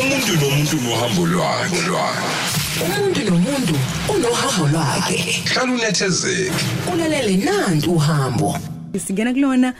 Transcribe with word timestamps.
umuntu 0.00 0.32
nomuntu 0.40 0.76
nohambo 0.84 1.22
lwakhe. 1.26 1.80
Lwakhe 1.88 2.46
umuntu 2.84 3.20
nomuntu 3.30 3.74
unohambo 4.14 4.64
lwakhe. 4.72 5.42
Hlala 5.44 5.72
unethezeke. 5.72 6.64
Ulalele 6.92 7.36
nanti 7.36 7.88
uhambo. 7.88 8.58
Singena 9.06 9.32
kulona 9.32 9.74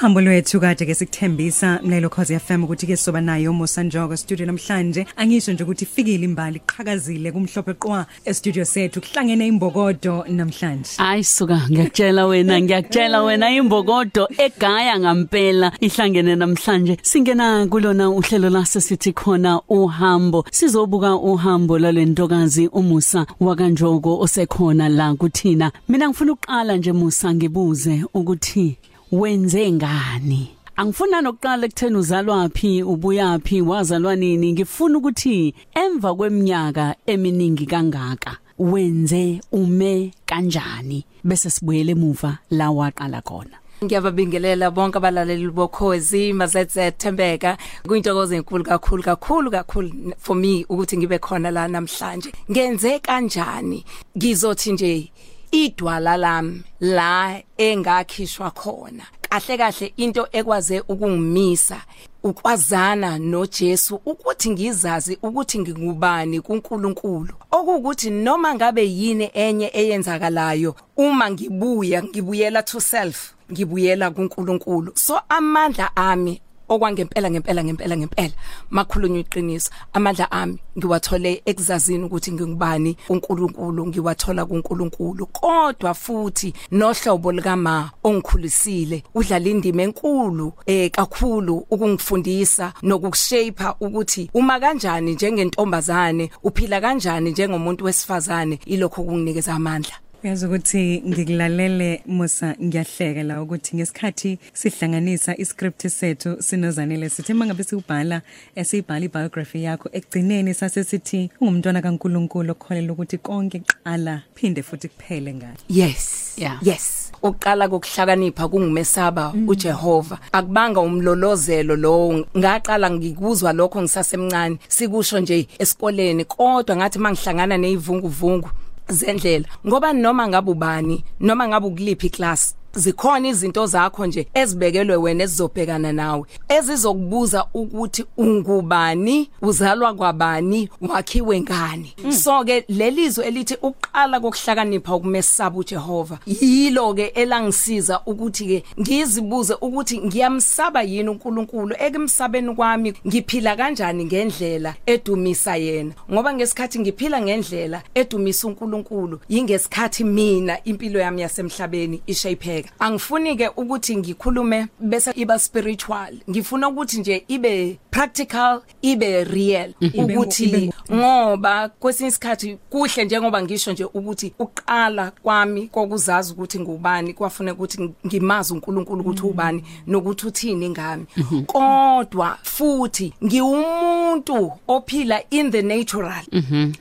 hambo 0.00 0.20
lwethu 0.20 0.60
kade 0.60 0.86
ke 0.86 0.94
sikuthembisa 0.94 1.80
mlelo 1.82 2.08
cause 2.08 2.38
FM 2.38 2.64
ukuthi 2.64 2.86
ke 2.86 2.96
soba 2.96 3.20
nayo 3.20 3.52
Musa 3.52 3.82
Njogo 3.82 4.16
studio 4.16 4.46
namhlanje. 4.46 5.06
Angisho 5.16 5.52
nje 5.52 5.64
ukuthi 5.64 5.84
ifikile 5.84 6.24
imbali 6.24 6.56
iqhakazile 6.56 7.32
kumhlophe 7.32 7.74
qwa 7.74 8.06
e 8.24 8.34
studio 8.34 8.64
sethu 8.64 9.00
kuhlangene 9.00 9.46
imbokodo 9.46 10.24
namhlanje. 10.28 10.90
Hayi 10.96 11.24
suka 11.24 11.60
ngiyakutshela 11.70 12.26
wena 12.26 12.60
ngiyakutshela 12.60 13.22
wena 13.22 13.50
imbokodo 13.50 14.28
egaya 14.38 14.98
ngampela 14.98 15.72
ihlangene 15.80 16.36
namhlanje. 16.36 16.96
Singena 17.02 17.66
kulona 17.66 18.10
uhlelo 18.10 18.50
lase 18.50 18.80
sithi 18.80 19.12
khona 19.12 19.60
uhambo. 19.68 20.44
Sizobuka 20.50 21.14
uhambo 21.14 21.78
lalwentokazi 21.78 22.68
umusa 22.68 23.26
wakanjogo 23.40 24.20
osekhona 24.20 24.88
la 24.88 25.14
kuthina. 25.14 25.72
Mina 25.88 26.08
ngifuna 26.08 26.32
uqala 26.32 26.76
nje 26.76 26.92
Musa 26.92 27.34
ngibuze 27.34 28.04
ukuthi 28.14 28.76
wenze 29.12 29.72
ngani? 29.72 30.50
Angifuna 30.76 31.20
nokuqala 31.20 31.66
ekutheni 31.66 31.96
uzalwapi 31.96 32.82
ubuyapi 32.82 33.60
wazalwa 33.62 34.16
nini? 34.16 34.52
Ngifuna 34.52 34.98
ukuthi 34.98 35.54
emva 35.74 36.14
kweminyaka 36.14 36.94
eminingi 37.06 37.66
kangaka 37.66 38.36
wenze 38.58 39.40
ume 39.52 40.12
kanjani? 40.26 41.04
Bese 41.24 41.50
sibuyele 41.50 41.92
emuva 41.92 42.38
la 42.50 42.70
waqala 42.70 43.20
khona. 43.20 43.56
Ngiyababingelela 43.84 44.70
bonke 44.70 44.98
abalaleli 44.98 45.50
bokhozi 45.50 46.32
mazethe 46.32 46.90
Thembeka. 46.90 47.58
Kuyintokozo 47.86 48.34
enkulu 48.36 48.64
kakhulu 48.64 49.02
kakhulu 49.02 49.50
kakhulu 49.50 50.14
for 50.18 50.36
me 50.36 50.64
ukuthi 50.68 50.96
ngibe 50.98 51.18
khona 51.18 51.50
la 51.50 51.68
namhlanje. 51.68 52.32
Ngenze 52.50 52.98
kanjani? 52.98 53.84
Ngizothi 54.16 54.72
nje 54.72 55.10
idwala 55.50 56.16
lami 56.16 56.62
la 56.80 57.40
engakhishwa 57.58 58.50
khona. 58.50 59.04
Kahle 59.20 59.58
kahle 59.58 59.92
into 59.96 60.28
ekwaze 60.32 60.80
ukungimisa 60.80 61.82
ukwazana 62.22 63.18
noJesu 63.18 64.00
ukuthi 64.06 64.50
ngizazi 64.50 65.18
ukuthi 65.22 65.58
ngingubani 65.58 66.40
kuNkulunkulu. 66.40 67.34
Okuwukuthi 67.50 68.10
noma 68.10 68.54
ngabe 68.54 68.88
yini 68.88 69.30
enye 69.34 69.70
eyenzakalayo 69.74 70.74
uma 70.96 71.30
ngibuya 71.30 72.02
ngibuyela 72.02 72.62
to 72.62 72.80
self 72.80 73.32
ngibuyela 73.52 74.10
kuNkulunkulu. 74.10 74.92
So 74.94 75.20
amandla 75.28 75.96
ami 75.96 76.40
okwangempela 76.70 77.30
ngempela 77.30 77.64
ngempela 77.64 77.96
ngempela. 77.96 78.34
Makhulunywa 78.70 79.18
iqiniso. 79.20 79.70
Amandla 79.92 80.30
ami 80.32 80.58
ngiwathole 80.78 81.42
ekuzazini 81.44 82.04
ukuthi 82.04 82.32
ngingubani 82.32 82.96
uNkulunkulu 83.08 83.86
ngiwathola 83.86 84.46
kuNkulunkulu. 84.46 85.26
Kodwa 85.26 85.94
futhi 85.94 86.54
nohlobo 86.70 87.32
likama 87.32 87.90
ongikhulisile 88.04 89.02
udlala 89.14 89.48
indima 89.48 89.82
enkulu 89.82 90.52
eh 90.66 90.90
kakhulu 90.90 91.66
ukungifundisa 91.70 92.72
nokukushape 92.82 93.64
ukuthi 93.80 94.30
uma 94.34 94.60
kanjani 94.60 95.12
njengentombazane 95.12 96.30
uphila 96.42 96.80
kanjani 96.80 97.30
njengomuntu 97.30 97.84
wesifazane. 97.84 98.58
Ilokho 98.66 99.02
kunginikeza 99.02 99.54
amandla. 99.54 100.09
Uyazi 100.24 100.46
ukuthi 100.46 101.02
ngikulalele 101.06 102.02
Musa 102.06 102.54
ngiyahleka 102.62 103.22
la 103.22 103.42
ukuthi 103.42 103.76
ngesikhathi 103.76 104.38
sihlanganisa 104.52 105.36
iscript 105.36 105.88
sethu 105.88 106.42
sinozanele 106.42 107.08
sithi 107.08 107.34
mangabe 107.34 107.64
siubhala 107.64 108.22
esibhala 108.54 109.04
ibiography 109.04 109.62
yakho 109.62 109.88
ekugcineni 109.92 110.54
sase 110.54 110.84
sithi 110.84 111.30
ungumntwana 111.40 111.82
kaNkuluNkulu 111.82 112.52
okholela 112.52 112.92
ukuthi 112.92 113.18
konke 113.18 113.62
qala 113.84 114.22
phinde 114.34 114.62
futhi 114.62 114.88
kuphele 114.88 115.34
ngalo 115.34 115.56
yes. 115.68 116.34
Yeah. 116.36 116.58
yes. 116.62 117.12
Uqala 117.22 117.68
kokuhlakanipha 117.68 118.48
kungumesaba 118.48 119.32
uJehova. 119.46 120.18
Akubanga 120.32 120.80
umlolozelo 120.80 121.76
lo 121.76 122.24
ngaqala 122.36 122.90
ngikuzwa 122.90 123.52
lokho 123.52 123.82
ngisasemncane. 123.82 124.58
Sikusho 124.68 125.20
nje 125.20 125.48
esikoleni 125.58 126.24
kodwa 126.24 126.76
ngathi 126.76 126.98
mangihlangana 126.98 127.56
nezivunguvungu 127.56 128.48
zendlela. 128.90 129.46
Ngoba 129.66 129.92
noma 129.92 130.28
ngabe 130.28 130.50
ubani 130.50 131.04
noma 131.20 131.48
ngabe 131.48 131.66
ukuliphi 131.66 132.10
class 132.10 132.54
zikhona 132.74 133.28
izinto 133.28 133.66
zakho 133.66 134.06
nje 134.06 134.26
ezibekelwe 134.34 134.96
wena 134.96 135.24
ezizobhekana 135.24 135.92
nawe 135.92 136.24
ezizokubuza 136.48 137.46
ukuthi 137.54 138.04
ungubani 138.16 139.30
uzalwa 139.42 139.94
kwabani 139.94 140.68
wakhiwe 140.80 141.40
ngani. 141.40 141.94
So 142.10 142.44
ke 142.44 142.64
lelizwe 142.68 143.26
elithi 143.26 143.56
uqala 143.62 144.20
kokuhlakanipha 144.20 144.94
ukumesaba 144.94 145.58
uJehova 145.58 146.18
yilo 146.26 146.94
ke 146.94 147.06
elangisiza 147.06 148.00
ukuthi 148.06 148.46
ke 148.46 148.64
ngizibuze 148.80 149.54
ukuthi 149.54 149.98
ngiyamsaba 149.98 150.82
yini 150.82 151.08
uNkulunkulu 151.08 151.76
ekimsabeni 151.78 152.54
kwami 152.54 152.94
ngiphila 153.06 153.56
kanjani 153.56 154.04
ngendlela 154.04 154.74
edumisa 154.86 155.56
yena? 155.56 155.92
Ngoba 156.12 156.34
ngesikhathi 156.34 156.78
ngiphila 156.78 157.22
ngendlela 157.22 157.82
edumisa 157.94 158.48
uNkulunkulu 158.48 159.20
yingesikhathi 159.28 160.04
mina 160.04 160.64
impilo 160.64 161.00
yami 161.00 161.22
yasemhlabeni 161.22 162.02
ishape 162.06 162.59
ukuqhubeka 162.60 162.70
angifuni 162.80 163.36
ke 163.36 163.48
ukuthi 163.56 163.96
ngikhulume 163.96 164.68
bese 164.80 165.12
iba 165.16 165.38
spiritual. 165.38 166.14
Ngifuna 166.30 166.68
ukuthi 166.68 167.00
nje 167.00 167.24
ibe 167.28 167.78
practical 167.90 168.60
ibe 168.82 169.24
real 169.24 169.74
Ibe- 169.80 170.16
ukuthi 170.16 170.44
ibe- 170.44 170.72
ngoba 170.92 171.68
kwesinye 171.68 172.08
isikhathi 172.08 172.58
kuhle 172.70 173.04
njengoba 173.04 173.42
ngisho 173.42 173.72
nje 173.72 173.84
ukuthi 173.84 174.32
uqala 174.38 175.10
kwami 175.22 175.66
kokuzazi 175.68 176.32
ukuthi 176.32 176.60
ngubani 176.60 177.14
kwafuna 177.14 177.52
ukuthi 177.52 177.90
ngimazi 178.06 178.52
uNkulunkulu 178.52 179.00
ukuthi 179.00 179.22
ubani 179.26 179.64
nokuthi 179.86 180.26
uthini 180.26 180.68
ngami. 180.70 181.06
Kodwa 181.46 182.38
futhi 182.42 183.12
ngiwumuntu 183.24 184.52
ophila 184.68 185.22
in 185.30 185.50
the 185.50 185.62
natural. 185.62 186.24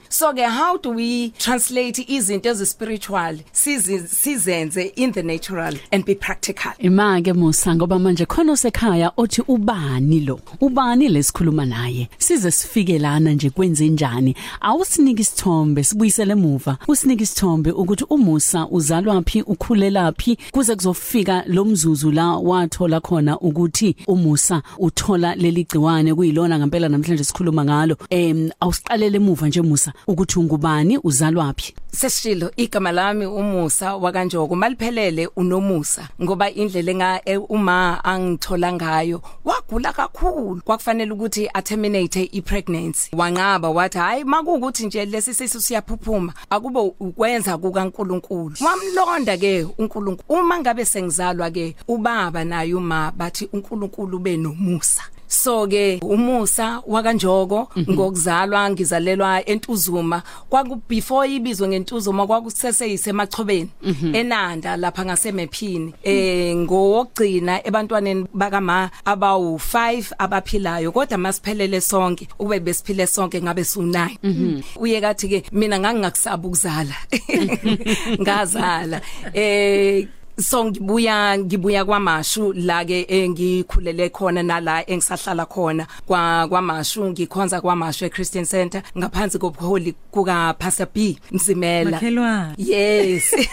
So 0.09 0.33
ke 0.33 0.41
how 0.47 0.77
do 0.77 0.89
we 0.91 1.29
translate 1.37 2.05
izinto 2.07 2.49
ezispiritual 2.49 3.39
sizi- 3.53 4.07
sizenze 4.07 4.93
in 4.95 5.11
the 5.11 5.23
natural? 5.23 5.68
And 5.91 6.05
be 6.05 6.15
practical. 6.15 6.71
Imake 6.79 7.33
Musa 7.33 7.75
ngoba 7.75 7.99
manje 7.99 8.25
khona 8.25 8.51
osekhaya 8.51 9.11
othi 9.17 9.41
ubani 9.41 10.25
lo? 10.25 10.39
Ubani 10.61 11.09
lesikhuluma 11.09 11.65
naye? 11.65 12.09
Size 12.17 12.51
sifike 12.51 12.99
lana 12.99 13.31
nje 13.31 13.49
kwenze 13.49 13.89
njani? 13.89 14.35
Awusinike 14.61 15.21
isithombe 15.21 15.83
sibuyisele 15.83 16.31
emuva. 16.31 16.77
Usinike 16.87 17.23
isithombe 17.23 17.71
ukuthi 17.71 18.05
umusa 18.09 18.67
uzalwaphi 18.67 19.41
ukhulelaphi 19.41 20.37
kuze 20.51 20.75
kuzofika 20.75 21.43
lo 21.47 21.65
mzuzu 21.65 22.11
la 22.11 22.27
wathola 22.27 22.99
khona 22.99 23.39
ukuthi 23.39 23.95
umusa 24.07 24.61
uthola 24.79 25.35
leli 25.35 25.63
gciwane 25.63 26.15
kuyilona 26.15 26.59
ngempela 26.59 26.89
namhlanje 26.89 27.23
sikhuluma 27.23 27.65
ngalo. 27.65 27.97
Em 28.09 28.49
awusiqalele 28.59 29.17
emuva 29.17 29.47
nje 29.47 29.61
Musa 29.61 29.93
ukuthi 30.07 30.39
ungubani 30.39 30.99
uzalwaphi 31.03 31.73
sesishilo 31.91 32.51
igama 32.57 32.91
lami 32.91 33.25
umusa 33.25 33.95
wakanjoko 33.95 34.55
maliphelele 34.55 35.29
unomusa 35.59 36.07
ngoba 36.21 36.49
indlela 36.49 36.91
enga 36.91 37.21
e- 37.25 37.37
uma 37.37 38.03
angithola 38.03 38.73
ngayo 38.73 39.21
wagula 39.45 39.93
kakhulu. 39.93 40.61
Kwakufanele 40.65 41.11
ukuthi 41.11 41.49
aterminate 41.53 42.29
ipregnancy. 42.31 43.09
Wanqaba 43.15 43.69
wathi 43.69 43.97
hayi 43.97 44.23
makuukuthi 44.23 44.85
nje 44.85 45.05
lesi 45.05 45.33
sisu 45.33 45.61
siyaphuphuma 45.61 46.33
akube 46.49 46.79
ukwenza 46.99 47.57
kukaNkuluNkulu. 47.57 48.55
Wamlonda 48.61 49.37
ke 49.37 49.67
uNkulunkulu. 49.77 50.39
Uma 50.39 50.59
ngabe 50.59 50.85
sengizalwa 50.85 51.51
ke 51.51 51.75
ubaba 51.87 52.43
naye 52.43 52.73
uma 52.73 53.11
bathi 53.11 53.49
uNkulunkulu 53.53 54.19
benomusa 54.19 55.03
so 55.29 55.67
ke 55.67 55.99
umusa 56.01 56.81
wakanjoko 56.87 57.69
ngokuzalwa 57.89 58.69
ngizalelwa 58.69 59.45
entuzuma. 59.45 60.23
Kwaku 60.49 60.81
before 60.89 61.35
ibizwe 61.35 61.67
ngentuzuma 61.67 62.27
kwakusese 62.27 62.89
yisemachobeni 62.89 63.69
enanda 64.13 64.77
lapha 64.77 65.05
ngasemephini 65.05 65.93
eh 66.03 66.55
ngokugcina 66.55 67.67
ebantwaneni 67.67 68.25
bakama 68.33 68.89
abawu 69.05 69.55
5 69.55 70.13
abaphilayo 70.17 70.91
kodwa 70.91 71.17
masiphelele 71.17 71.81
sonke 71.81 72.27
ube 72.39 72.59
besiphile 72.59 73.07
sonke 73.07 73.41
ngabe 73.41 73.61
su9 73.61 74.63
uye 74.75 75.01
kathi 75.01 75.29
ke 75.29 75.43
mina 75.51 75.79
ngangingakusaba 75.79 76.47
ukuzala. 76.47 76.95
Ngazala. 78.21 79.01
Eh 79.33 80.07
so 80.41 80.65
ngibuya 80.65 81.37
ngibuya 81.37 81.85
kwamashu 81.85 82.53
la 82.53 82.85
ke 82.85 83.05
engikhulele 83.09 84.09
khona 84.09 84.43
nala 84.43 84.83
engisahlala 84.89 85.45
khona. 85.45 85.87
Kwa 86.05 86.47
kwamashu 86.47 87.05
ngikhonza 87.09 87.61
kwamashu 87.61 88.05
eChristian 88.05 88.45
Center 88.45 88.81
ngaphansi 88.97 89.37
kobuholi 89.39 89.95
kuka 90.11 90.53
Pastor 90.59 90.87
B 90.93 91.19
Mzimela. 91.31 91.91
Makhelwane. 91.91 92.53
Yes. 92.57 93.35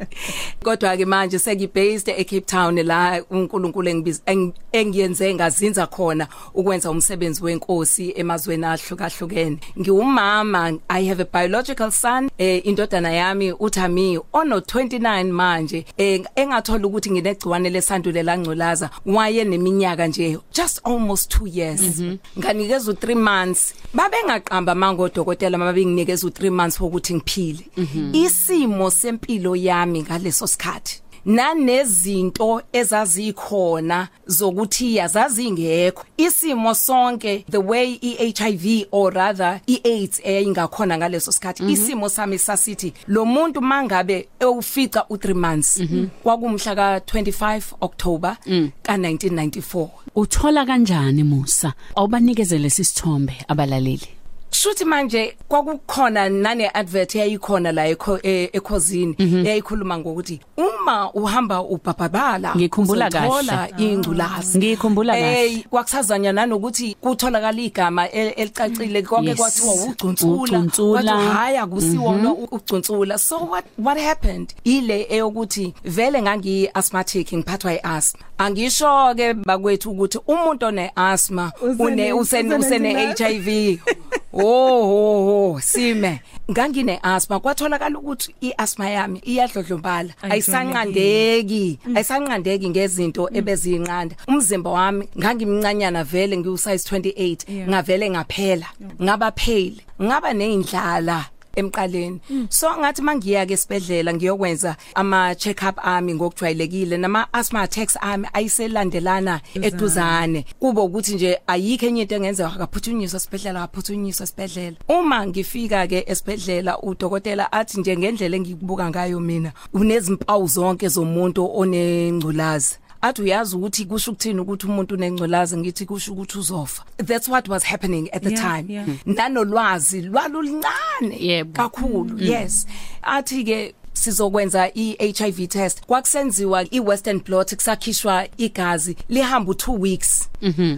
Kodwa 0.64 0.96
ke 0.96 1.04
manje 1.06 1.38
sengibased 1.38 2.08
eCape 2.08 2.46
Town 2.46 2.82
la 2.82 3.22
uNkulunkulu 3.30 3.88
engibiza 3.88 4.20
eng- 4.26 4.52
engiyenze 4.72 5.34
ngazinza 5.34 5.86
khona 5.86 6.26
ukwenza 6.54 6.90
umsebenzi 6.90 7.44
wenkosi 7.44 8.12
emazweni 8.16 8.64
ahlukahlukene. 8.66 9.58
Ngiwumama 9.78 10.78
i 10.88 11.04
have 11.08 11.20
a 11.22 11.24
biological 11.24 11.90
son 11.90 12.30
eh, 12.38 12.66
indodana 12.66 13.10
yami 13.12 13.52
uThami 13.52 14.18
ono 14.32 14.58
29 14.58 15.24
manje. 15.32 15.69
Eh, 15.96 16.22
engathola 16.36 16.86
ukuthi 16.86 17.10
nginegciwane 17.10 17.70
lesandulela 17.70 18.38
ngculaza 18.38 18.90
waye 19.06 19.44
neminyaka 19.44 20.06
nje 20.06 20.38
just 20.54 20.80
almost 20.84 21.34
2 21.34 21.58
years 21.58 21.80
-hmm. 21.80 22.18
nganikeza 22.38 22.92
u3 22.92 23.14
months 23.14 23.74
babengaqamba 23.94 24.74
mango 24.74 25.08
dokotela 25.08 25.58
mabenginikeza 25.58 26.26
u3 26.26 26.50
months 26.50 26.80
wokuthi 26.80 27.14
ngiphile 27.14 27.66
-hmm. 27.78 28.16
isimo 28.16 28.90
sempilo 28.90 29.56
yami 29.56 30.02
ngaleso 30.02 30.46
sikhathi 30.46 31.02
nanezinto 31.24 32.62
ezazikhona 32.72 34.08
zokuthi 34.26 34.96
yazazingekho 34.96 36.04
isimo 36.16 36.74
sonke 36.74 37.44
the 37.50 37.58
way 37.58 37.98
iHIV 38.02 38.86
or 38.92 39.12
rather 39.12 39.60
iAIDS 39.66 40.20
eyingakhona 40.24 40.98
ngaleso 40.98 41.32
sikhathi 41.32 41.62
mm 41.62 41.68
-hmm. 41.68 41.72
isimo 41.72 42.08
sami 42.08 42.38
sasithi 42.38 42.92
lo 43.06 43.24
muntu 43.24 43.60
mangabe 43.60 44.28
ewufica 44.40 45.00
u3 45.10 45.34
months 45.34 45.76
mm 45.76 45.86
-hmm. 45.86 46.06
kwakumhla 46.22 46.74
ka25 46.74 47.62
October 47.80 48.36
mm. 48.46 48.70
ka1994 48.84 49.88
uthola 50.14 50.66
kanjani 50.66 51.24
Musa 51.24 51.72
awubanikezele 51.96 52.70
sisithombe 52.70 53.34
abalaleli 53.48 54.08
Shuthi 54.52 54.84
manje 54.84 55.36
kwakukhona 55.48 56.28
nane 56.28 56.70
advert 56.74 57.14
yayikhona 57.14 57.72
la 57.72 57.88
ekho- 57.88 58.20
e- 58.22 58.50
ekhosini 58.52 59.16
yayikhuluma 59.46 59.98
ngokuthi 59.98 60.40
uma 60.56 61.12
uhamba 61.14 61.62
ubhabhabala 61.62 62.54
Ngikhumbula 62.56 63.08
uzothola 63.08 63.68
ingculazi. 63.78 64.58
Ngikhumbula 64.58 65.12
kahle. 65.14 65.64
Kwakusazanya 65.70 66.32
nanokuthi 66.32 66.96
kutholakala 67.00 67.60
igama 67.62 68.08
el- 68.10 68.32
elicacile 68.36 69.02
konke 69.02 69.34
kwathiwa 69.34 69.74
ugcuntsula 69.74 70.34
Ugcuntsula. 70.34 71.02
Kwathi 71.12 71.28
hayi 71.28 71.56
akusiwona 71.56 72.32
ugcuntsula 72.32 73.18
so 73.18 73.36
what 73.38 73.64
what 73.78 73.98
happened? 73.98 74.54
Ile 74.64 75.06
eyokuthi 75.10 75.74
vele 75.84 76.22
ngangi 76.22 76.70
asthmatic 76.74 77.32
ngiphathwa 77.32 77.72
iasthma 77.74 78.24
angisho 78.38 79.14
ke 79.16 79.34
bakwethu 79.34 79.90
ukuthi 79.90 80.18
umuntu 80.26 80.66
one 80.66 80.90
asthma 80.96 81.52
une 81.78 82.12
usene 82.12 82.54
usene 82.54 83.14
HIV 83.14 83.78
oh 84.32 84.82
ho 84.90 85.24
ho 85.26 85.60
sime. 85.60 86.20
Ngangine 86.50 86.98
asthma 87.02 87.40
kwatholakala 87.40 87.98
ukuthi 87.98 88.34
iasthma 88.40 88.90
yami 88.90 89.18
iyadlodlombala 89.24 90.12
ayisanqandeki 90.22 91.78
ayisanqandeki 91.94 92.68
ngezinto 92.70 93.30
ebezinqanda 93.38 94.14
umzimba 94.28 94.70
wami 94.70 95.08
ngangimncanyana 95.18 96.04
vele 96.04 96.36
ngiu 96.36 96.58
size 96.58 96.84
28 96.88 97.68
ngavele 97.68 98.10
ngaphela 98.10 98.66
ngaba 99.02 99.30
pale 99.30 99.80
ngaba 100.02 100.32
neindlala 100.32 101.24
emqaleni. 101.56 102.20
So 102.48 102.68
ngathi 102.78 103.02
mangiya 103.02 103.46
ke 103.46 103.54
esibedlela 103.54 104.14
ngiyokwenza 104.14 104.76
ama 104.94 105.34
check 105.34 105.62
up 105.62 105.78
ami 105.82 106.14
ngokujwayelekile 106.14 106.96
nama 106.96 107.26
asthma 107.32 107.62
attacks 107.62 107.96
ami 108.00 108.28
ayiselandelana 108.32 109.40
eduzane. 109.54 110.44
kube 110.60 110.80
ukuthi 110.80 111.14
nje 111.14 111.38
ayikho 111.46 111.86
enye 111.86 112.02
into 112.02 112.14
engenza 112.14 112.46
akaphuthunyiswa 112.46 113.16
esibedlela 113.16 113.62
akaphuthunyiswa 113.62 114.24
esibedlela 114.24 114.76
uma 114.88 115.26
ngifika 115.26 115.86
ke 115.86 116.04
esibedlela 116.06 116.78
udokotela 116.78 117.52
athi 117.52 117.80
nje 117.80 117.96
ngendlela 117.96 118.36
engikubuka 118.36 118.90
ngayo 118.90 119.20
mina 119.20 119.52
unezimpawu 119.72 120.46
zonke 120.46 120.88
zomuntu 120.88 121.50
onengculazi. 121.60 122.78
Athi 123.02 123.22
uyazi 123.22 123.56
ukuthi 123.56 123.84
kusho 123.84 124.10
ukuthini 124.10 124.40
ukuthi 124.40 124.66
umuntu 124.66 124.94
unengculazi 124.94 125.56
ngithi 125.56 125.86
kusho 125.86 126.12
ukuthi 126.12 126.38
uzofa. 126.38 126.82
That's 127.06 127.28
what 127.28 127.48
was 127.48 127.64
happening 127.64 128.08
at 128.12 128.22
the 128.22 128.30
Yeah, 128.30 128.42
time. 128.56 128.72
yeah. 128.74 128.86
nanolwazi 129.06 130.02
lwalulincane 130.02 131.16
Yebo. 131.20 131.52
kakhulu 131.52 132.18
yes. 132.22 132.66
Athi 133.02 133.44
ke 133.44 133.74
sizokwenza 133.92 134.70
iHIV 134.74 135.48
test. 135.48 135.80
Kwakusenziwa 135.86 136.64
iWestern 136.74 137.20
blot 137.20 137.54
kusakhishwa 137.56 138.26
igazi 138.36 138.96
lihamba 139.08 139.52
u2 139.52 139.78
weeks. 139.80 140.28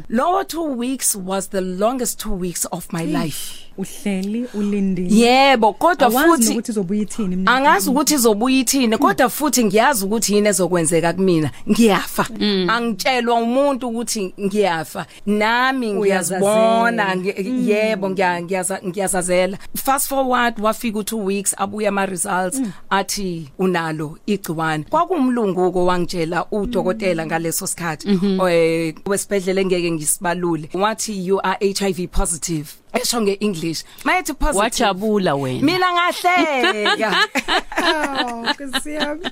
Lowo 0.08 0.42
2 0.42 0.76
weeks 0.76 1.14
was 1.24 1.50
the 1.50 1.60
longest 1.60 2.26
2 2.26 2.38
weeks 2.40 2.66
of 2.70 2.92
my 2.92 3.04
life. 3.06 3.58
Uhleli 3.78 4.46
ulindile 4.54 5.16
yebo 5.16 5.72
kodwa 5.72 6.08
Awazi 6.08 6.28
futhi 6.28 6.48
nokuthi 6.48 6.70
izobuya 6.72 7.02
ithini 7.02 7.36
mina 7.36 7.52
angazi 7.56 7.90
ukuthi 7.90 8.14
izobuya 8.14 8.58
ithini 8.58 8.98
kodwa 8.98 9.28
futhi 9.28 9.64
ngiyazi 9.64 10.04
ukuthi 10.04 10.34
yini 10.34 10.48
ezokwenzeka 10.48 11.12
kumina. 11.12 11.50
Ngiyafa. 11.70 12.26
Angitshelwa 12.68 13.34
umuntu 13.34 13.88
ukuthi 13.88 14.34
ngiyafa. 14.40 15.06
Nami 15.26 15.92
ngiyazibona 15.92 17.14
ngi- 17.16 17.68
yebo 17.70 18.08
ngiya- 18.10 18.42
ngiyaza- 18.42 18.80
ngiyazazela. 18.88 19.58
Fast 19.84 20.08
forward 20.08 20.60
wafika 20.60 20.98
u2 20.98 21.24
weeks 21.24 21.54
abuya 21.58 21.88
ama 21.88 22.06
results 22.06 22.60
athi 22.90 23.48
unalo 23.58 24.18
igciwane. 24.26 24.84
Kwakumlungu 24.90 25.72
ko 25.72 25.84
wangitshela 25.86 26.46
udokotela 26.50 27.26
ngaleso 27.26 27.66
sikhathi. 27.66 28.08
Eh 28.50 28.94
wesibedlela 29.06 29.60
engeke 29.60 29.90
ngisibalule. 29.90 30.68
Wathi 30.74 31.26
you 31.26 31.40
are 31.42 31.58
HIV 31.74 32.06
positive. 32.08 32.68
Esho 32.92 33.20
ngeEnglish. 33.20 33.84
Mayethi 34.04 34.34
positive. 34.34 34.58
Wajabula 34.58 35.34
wena. 35.34 35.62
Mina 35.62 35.86
ngahleka. 35.92 37.16
Oh, 37.82 38.44
kusiyami 38.54 39.26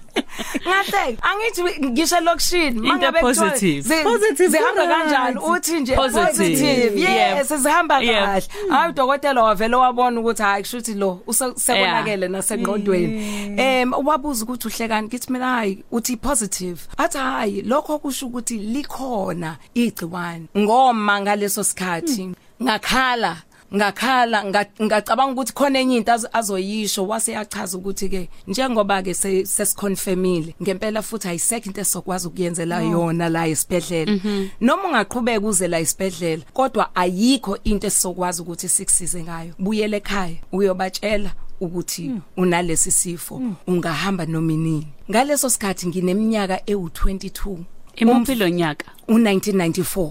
ngahleka. 0.67 1.23
Angithi 1.23 1.63
ngisho 1.91 2.21
lokushini 2.21 2.81
mangabe 2.81 3.21
positive. 3.21 4.03
Positive 4.03 4.49
zihamba 4.49 4.87
kanjani? 4.87 5.39
uthi 5.39 5.81
nje 5.81 5.97
Positive. 5.97 7.01
yes 7.01 7.53
zihamba 7.55 8.01
Yep. 8.01 8.25
kahle. 8.25 8.43
Hayi 8.71 8.91
udokotela 8.91 9.43
wavele 9.43 9.77
wabona 9.77 10.21
ukuthi 10.21 10.43
hayi 10.43 10.63
kushuthi 10.63 10.95
lo 10.95 11.21
use- 11.27 11.55
sekonakele 11.57 12.29
nasengqondweni. 12.29 13.61
Em 13.61 13.93
wabuza 13.93 14.45
ukuthi 14.45 14.69
uhlekani 14.69 15.07
ngithi 15.09 15.33
mina 15.33 15.47
hayi 15.55 15.85
uthi 15.93 16.17
positive. 16.17 16.81
Athi 16.99 17.19
hayi 17.19 17.63
lokho 17.63 17.99
kusho 17.99 18.27
ukuthi 18.27 18.59
likhona 18.59 19.57
igciwane. 19.75 20.47
Ngoma 20.59 21.21
ngaleso 21.21 21.65
sikhathi 21.65 22.31
ngakhala 22.63 23.37
ngakhala 23.75 24.45
nga- 24.45 24.67
ngacabanga 24.83 25.33
ukuthi 25.33 25.53
khona 25.53 25.79
enye 25.81 25.97
into 25.97 26.13
azo- 26.13 26.29
azoyisho 26.33 27.07
wase 27.07 27.33
yachaza 27.33 27.79
ukuthi 27.79 28.09
ke 28.09 28.29
njengoba 28.49 29.03
ke 29.03 29.15
se- 29.15 29.45
sesiconfirmile 29.47 30.55
ngempela 30.63 31.03
futhi 31.03 31.29
ayisekho 31.29 31.67
into 31.67 31.81
esokwazi 31.81 32.29
ukuyenzela 32.29 32.83
yona 32.83 33.29
la 33.29 33.47
esibedlela 33.49 34.13
noma 34.61 34.89
ungaqhubeka 34.89 35.47
uze 35.47 35.69
la 35.69 35.79
esibedlela 35.81 36.43
kodwa 36.53 36.95
ayikho 36.97 37.59
into 37.65 37.87
esokwazi 37.87 38.43
ukuthi 38.43 38.69
sikusize 38.69 39.23
ngayo. 39.23 39.55
Buyele 39.59 39.97
ekhaya 39.97 40.37
uyobatshela 40.53 41.31
ukuthi 41.61 42.11
unalesi 42.37 42.91
sifo 42.91 43.41
ungahamba 43.67 44.27
nominini 44.27 44.87
ngaleso 45.11 45.51
sikhathi 45.51 45.87
ngineminyaka 45.87 46.57
ewu22 46.67 47.57
impilo 48.01 48.49
nyaka. 48.49 48.87
u1994 49.09 50.11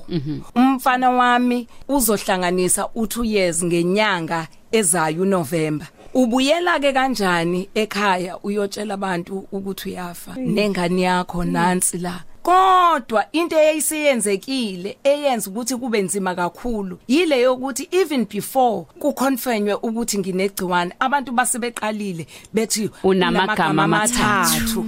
umfana 0.55 1.09
wami 1.09 1.67
uzohlanganisa 1.87 2.83
u2 2.95 3.25
years 3.25 3.63
ngenyanga 3.63 4.47
ezayo 4.71 5.21
uNovember. 5.21 5.87
Ubuyela 6.13 6.79
ke 6.79 6.93
kanjani 6.93 7.69
ekhaya 7.75 8.37
uyotshela 8.43 8.93
abantu 8.93 9.47
ukuthi 9.51 9.89
uyafa? 9.89 10.35
Nengane 10.35 11.01
yakho 11.01 11.43
nansi 11.43 11.97
la. 11.97 12.23
Kodwa 12.43 13.25
into 13.31 13.55
eyayisiyenzekile 13.55 14.97
eyenza 15.03 15.49
ukuthi 15.49 15.75
kube 15.75 16.01
nzima 16.01 16.35
kakhulu 16.35 16.99
yile 17.07 17.41
yokuthi 17.41 17.87
even 17.91 18.25
before 18.25 18.85
kuconfirmwe 18.99 19.73
ukuthi 19.73 20.17
nginegciwane 20.17 20.93
abantu 20.99 21.31
basebeqalile 21.31 22.27
bethi 22.53 22.89
"Unamagama 23.03 23.83
amathathu." 23.83 24.85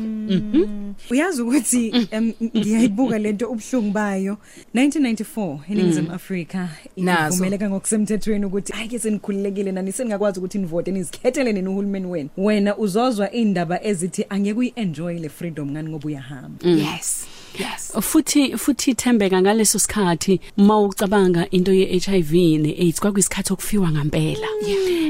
Uyazi 1.09 1.41
ukuthi 1.41 2.07
em, 2.11 2.33
ngiyayibuka 2.57 3.19
lento 3.19 3.49
ubhlungu 3.49 3.91
bayo. 3.91 4.37
1994 4.75 5.59
eningizimu 5.69 6.11
Afrika 6.11 6.69
Nazo. 6.97 7.35
ivumeleka 7.35 7.69
ngokusemthethweni 7.69 8.45
ukuthi 8.45 8.73
ayike 8.73 8.99
senikhululekile 8.99 9.71
nani 9.71 9.91
seningakwazi 9.91 10.39
ukuthi 10.39 10.57
nivote 10.57 10.91
nizikhethele 10.91 11.53
nini 11.53 11.67
uhulumeni 11.67 12.05
wenu. 12.05 12.29
Wena 12.37 12.77
uzozwa 12.77 13.31
indaba 13.31 13.83
ezithi 13.83 14.25
angeke 14.29 14.59
uyienjoy 14.59 15.19
le 15.19 15.29
freedom 15.29 15.71
ngani 15.71 15.89
ngoba 15.89 16.05
uyahamba. 16.05 16.67
Yes 16.69 17.27
yes. 17.59 17.91
Futhi 18.01 18.57
futhi 18.57 18.95
thembeka 18.95 19.41
ngaleso 19.41 19.79
sikhathi 19.79 20.39
mawucabanga 20.57 21.49
into 21.51 21.73
ye 21.73 21.99
HIV 21.99 22.33
neAIDS 22.33 22.99
kwakuyisikhathi 22.99 23.53
okufiwa 23.53 23.91
ngempela. 23.91 24.47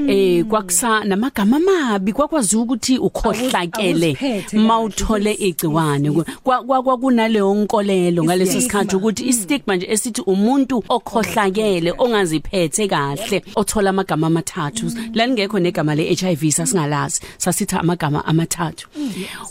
Eh 0.08 0.46
kwakusa 0.46 1.04
namagama 1.04 1.58
amabi 1.58 2.14
kwakwazi 2.14 2.56
ukuthi 2.58 2.98
ukhohlakele 2.98 4.08
awuziphethe 4.08 4.58
uthole 5.12 5.34
igciwane. 5.34 6.12
Kwa- 6.44 6.64
kwa 6.64 6.84
kwa 6.84 6.98
kunaleyo 6.98 7.54
nkolelo 7.56 8.24
ngaleso 8.24 8.62
sikhathi 8.62 8.96
ukuthi 8.96 9.24
istigma 9.30 9.76
nje 9.76 9.88
esithi 9.92 10.22
umuntu 10.22 10.84
okhohlakele 10.90 11.94
ongaziphethe 11.98 12.88
kahle 12.88 13.44
othola 13.56 13.90
amagama 13.90 14.28
amathathu. 14.28 14.92
Laningekho 15.14 15.60
negama 15.60 15.96
le 15.96 16.14
HIV 16.16 16.52
sasingalazi 16.52 17.22
sasithi 17.38 17.76
amagama 17.76 18.26
amathathu. 18.26 18.88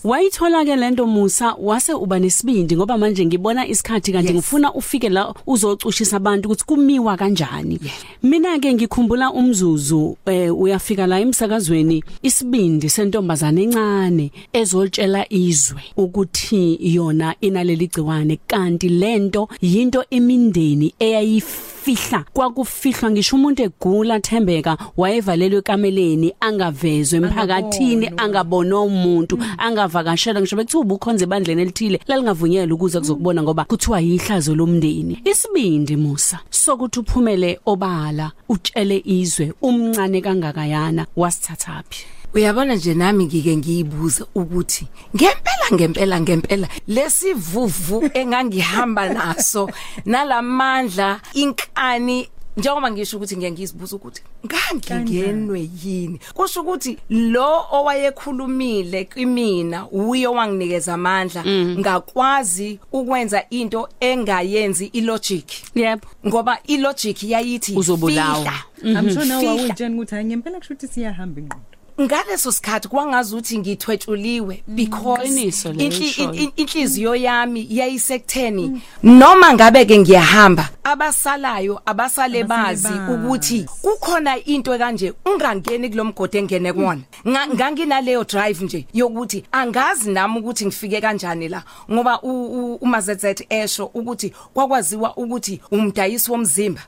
Wayithola 0.04 0.64
ke 0.64 0.76
lento 0.76 1.06
Musa 1.06 1.54
wase 1.58 1.92
uba 1.94 2.18
nesibindi 2.18 2.76
ngoba 2.76 2.98
manje 2.98 3.26
ngibona 3.26 3.66
isikhathi 3.68 4.12
kanti 4.12 4.32
ngifuna 4.34 4.72
ufike 4.74 5.08
la 5.08 5.34
uzocushisa 5.46 6.16
abantu 6.16 6.48
ukuthi 6.48 6.64
kumiwa 6.64 7.16
kanjani. 7.16 7.80
Mina 8.22 8.58
ke 8.58 8.72
ngikhumbula 8.74 9.30
umzuzu 9.32 10.16
eh, 10.26 10.58
uyafika 10.60 11.06
la 11.06 11.20
emsakazweni 11.20 12.04
isibindi 12.22 12.88
sentombazane 12.88 13.62
encane 13.62 14.30
ezoltshela 14.52 15.28
izwe 15.50 15.82
ukuthi 15.96 16.78
yona 16.80 17.34
inaleli 17.40 17.86
gciwane 17.86 18.38
kanti 18.46 18.88
lento 18.88 19.48
yinto 19.60 20.04
imindeni 20.10 20.94
eyayifihla 20.98 22.24
kwakufihlwa 22.32 23.10
ngisho 23.10 23.36
umuntu 23.36 23.62
egula 23.62 24.20
thembeka 24.20 24.76
wayevalelwe 24.96 25.58
ekameleni 25.58 26.28
angavezwe 26.40 27.16
emphakathini 27.18 28.06
angabonwa. 28.16 28.80
umuntu 28.82 29.34
angavakashela 29.58 30.40
ngisho 30.40 30.56
bekuthiwa 30.56 30.82
ubukhonze 30.82 31.26
bandleni 31.26 31.62
elithile 31.62 32.00
lalingavunyelwa 32.06 32.74
ukuze 32.74 32.98
kuzokubona 32.98 33.42
ngoba 33.42 33.64
kuthiwa 33.64 34.00
yihlazo 34.00 34.54
lomndeni. 34.54 35.20
Isibindi 35.24 35.96
Musa 35.96 36.38
sokuthi 36.50 37.00
uphumele 37.00 37.60
obala 37.66 38.32
utshele 38.48 39.02
izwe 39.04 39.52
umncane 39.62 40.20
kangakayana 40.20 41.06
wasithathaphi? 41.16 42.19
Uyabona 42.34 42.74
nje 42.74 42.94
nami 42.94 43.24
ngike 43.24 43.56
ngiyibuza 43.56 44.26
ukuthi 44.34 44.86
ngempela 45.16 45.66
ngempela 45.72 46.20
ngempela 46.20 46.68
lesivuvu 46.88 48.10
engangihamba 48.18 49.08
naso 49.08 49.70
nalamandla 50.04 51.20
inkani 51.34 52.28
njengoba 52.56 52.90
ngisho 52.90 53.16
ukuthi 53.16 53.36
ngeke 53.36 53.52
ngizibuza 53.52 53.96
ukuthi 53.96 54.22
ngangingenwe 54.46 55.70
yini? 55.82 56.20
Kusho 56.34 56.60
ukuthi 56.60 56.98
lo 57.10 57.66
owayekhulumile 57.72 59.04
kimina 59.04 59.88
uye 59.88 60.26
wanginikeza 60.26 60.94
amandla 60.94 61.44
ngakwazi 61.78 62.78
ukwenza 62.92 63.48
into 63.50 63.88
engayenzi 64.00 64.86
ilogic. 64.86 65.46
Yebo 65.74 66.06
ngoba 66.26 66.58
ilogic 66.66 67.22
yayithi 67.22 67.76
Uzobulawa. 67.76 68.44
fihla. 68.44 69.00
I'm 69.00 69.10
sure 69.10 69.24
nawe 69.24 69.40
Fihla. 69.40 69.62
awutshela 69.64 69.94
ukuthi 69.94 70.14
hayi 70.14 70.24
ngempela 70.26 70.58
kusho 70.58 70.74
ukuthi 70.74 70.88
siyahamba 70.88 71.40
ingqondo 71.40 71.69
ngaleso 72.00 72.52
sikhathi 72.52 72.88
kwangazuthi 72.88 73.58
ngithwetshuliwe 73.58 74.62
because 74.66 75.22
Qiniso 75.28 75.72
leyo 75.72 75.90
inhli- 75.90 76.08
eshoyo. 76.08 76.32
in- 76.34 76.52
inhliziyo 76.56 77.14
yami 77.16 77.66
yayisekutheni 77.70 78.82
noma 79.02 79.54
ngabe 79.54 79.84
ke 79.84 79.98
ngiyahamba 79.98 80.68
abasalayo 80.84 81.80
abasale 81.86 82.44
bazi 82.44 82.88
bazi. 82.88 83.12
ukuthi 83.12 83.66
kukhona 83.82 84.36
into 84.44 84.78
kanje 84.78 85.12
ungangeni 85.26 85.88
kulomgodi 85.90 86.38
engene 86.38 86.72
kuwona 86.72 87.00
Nga- 87.28 87.46
nganginaleyo 87.54 88.24
drive 88.24 88.64
nje 88.64 88.86
yokuthi 88.94 89.44
angazi 89.52 90.10
nami 90.10 90.38
ukuthi 90.38 90.66
ngifike 90.66 91.00
kanjani 91.00 91.48
la 91.48 91.62
ngoba 91.90 92.20
u- 92.22 92.46
u- 92.46 92.74
uMazetet 92.80 93.46
esho 93.50 93.86
ukuthi 93.94 94.32
kwakwaziwa 94.54 95.16
ukuthi 95.16 95.60
umdayisi 95.70 96.30
womzimba 96.30 96.80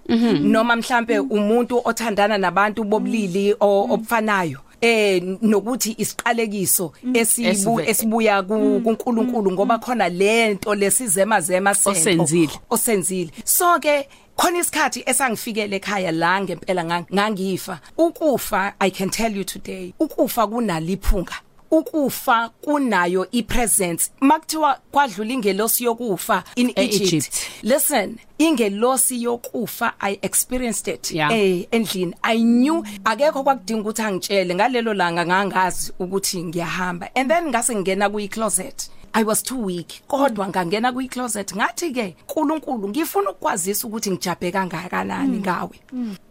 noma 0.43 0.77
mhlambe 0.77 1.19
umuntu 1.19 1.81
othandana 1.85 2.39
nabantu 2.39 2.85
bobulili 2.85 3.55
o- 3.61 3.87
obufanayo 3.91 4.59
eh 4.83 5.23
nokuthi 5.43 5.95
isiqalekiso 5.99 6.93
esibu 7.15 7.49
Esive- 7.81 7.91
esibuya 7.91 8.43
ku- 8.43 8.81
kuNkulunkulu 8.85 9.53
ngoba 9.53 9.79
khona 9.79 10.09
lento 10.09 10.75
lesizema 10.75 11.41
zema 11.41 11.75
sento 11.75 12.23
Osenzile. 12.71 13.31
so 13.45 13.79
ke 13.81 14.09
khona 14.37 14.59
isikhathi 14.59 15.03
esangifikele 15.07 15.77
ekhaya 15.77 16.13
la 16.13 16.41
ngempela 16.41 16.83
ngang- 16.85 17.07
ngangifa. 17.15 17.81
Ukufa 17.99 18.75
i 18.81 18.91
can 18.91 19.11
tell 19.11 19.37
you 19.37 19.45
today 19.45 19.95
ukufa 20.01 20.47
kunaliphunga. 20.47 21.35
Ukufa 21.71 22.49
kunayo 22.63 23.27
ipresence. 23.31 24.11
Makuthiwa 24.21 24.79
kwadlula 24.93 25.33
ingelosi 25.33 25.85
yokufa 25.85 26.45
in 26.57 26.69
E-Egypt. 26.77 27.13
Egypt. 27.13 27.35
Listen 27.63 28.17
ingelosi 28.47 29.23
yokufa 29.23 29.93
i 30.01 30.19
experienced 30.23 30.89
it 30.95 31.11
Yeah. 31.13 31.33
eh 31.33 31.67
endlini. 31.71 32.15
I 32.23 32.39
knew 32.43 32.83
akekho 33.05 33.43
kwakudinga 33.43 33.81
ukuthi 33.81 34.03
angitshele. 34.03 34.55
Ngalelo 34.55 34.95
langa 34.95 35.27
ngangazi 35.27 35.93
ukuthi 35.99 36.43
ngiyahamba. 36.43 37.09
And 37.15 37.31
then 37.31 37.49
ngase 37.49 37.75
ngena 37.77 38.11
kuyi 38.11 38.29
closet 38.29 38.91
I 39.15 39.25
was 39.25 39.43
too 39.43 39.59
weak. 39.67 40.03
Kodwa 40.09 40.49
ngangena 40.49 40.93
kuyi 40.93 41.09
closet 41.09 41.55
ngathi 41.57 41.93
ke 41.93 42.17
uNkulunkulu 42.37 42.89
ngifuna 42.89 43.31
ukukwazisa 43.31 43.87
ukuthi 43.89 44.11
ngijabhe 44.11 44.51
kangakanani 44.53 45.39
ngawe? 45.39 45.81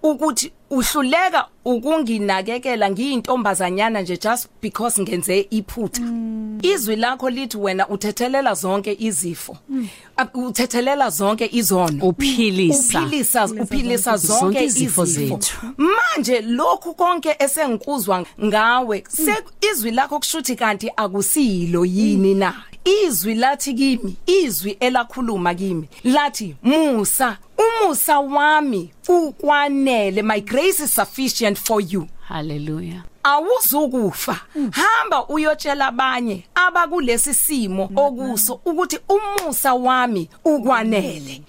Ukuthi 0.04 0.52
uhluleka 0.70 1.48
ukunginakekela 1.66 2.92
ngiyintombazanyana 2.92 4.02
nje 4.02 4.18
just 4.18 4.48
because 4.62 5.02
ngenze 5.02 5.48
iphutha. 5.50 6.02
Izwi 6.62 6.96
lakho 6.96 7.30
lithi 7.30 7.58
wena 7.58 7.88
uthethelela 7.90 8.54
zonke 8.54 8.98
izifo. 9.00 9.58
Ab- 10.18 10.36
uthethelela 10.36 11.10
zonke 11.10 11.50
izono. 11.52 12.01
Uphilisa. 12.02 13.00
Uphilisa. 13.02 13.46
Uphilisa 13.46 14.18
zonke 14.18 14.40
Zonke 14.40 14.64
izifo 14.66 15.04
izifo. 15.04 15.36
zethu. 15.36 15.58
manje 15.78 16.42
lokhu 16.42 16.94
konke 16.94 17.36
esengikuzwa 17.40 18.26
ngawe 18.46 19.04
se 19.10 19.34
izwi 19.72 19.92
lakho 19.92 20.20
kushuthi 20.20 20.56
kanti 20.56 20.92
akusilo 20.98 21.86
yini 21.86 22.34
na? 22.34 22.54
Izwi 23.06 23.36
lathi 23.36 23.74
kimi 23.74 24.16
izwi 24.28 24.72
elakhuluma 24.80 25.56
kimi 25.56 25.88
lathi 26.04 26.56
Musa 26.64 27.38
umusa 27.58 28.20
wami 28.20 28.92
ukwanele. 29.10 30.22
My 30.24 30.40
grace 30.42 30.80
is 30.84 30.92
sufficient 30.96 31.58
for 31.60 31.82
you. 31.82 32.08
Haleluya 32.28 33.04
awuzukufa. 33.24 34.40
Hamba 34.72 35.28
uyotshela 35.28 35.88
abanye 35.88 36.44
abakulesi 36.56 37.34
simo 37.34 37.90
okuso 37.96 38.60
ukuthi 38.66 39.00
umusa 39.10 39.74
wami 39.74 40.30
ukwanele. 40.46 41.42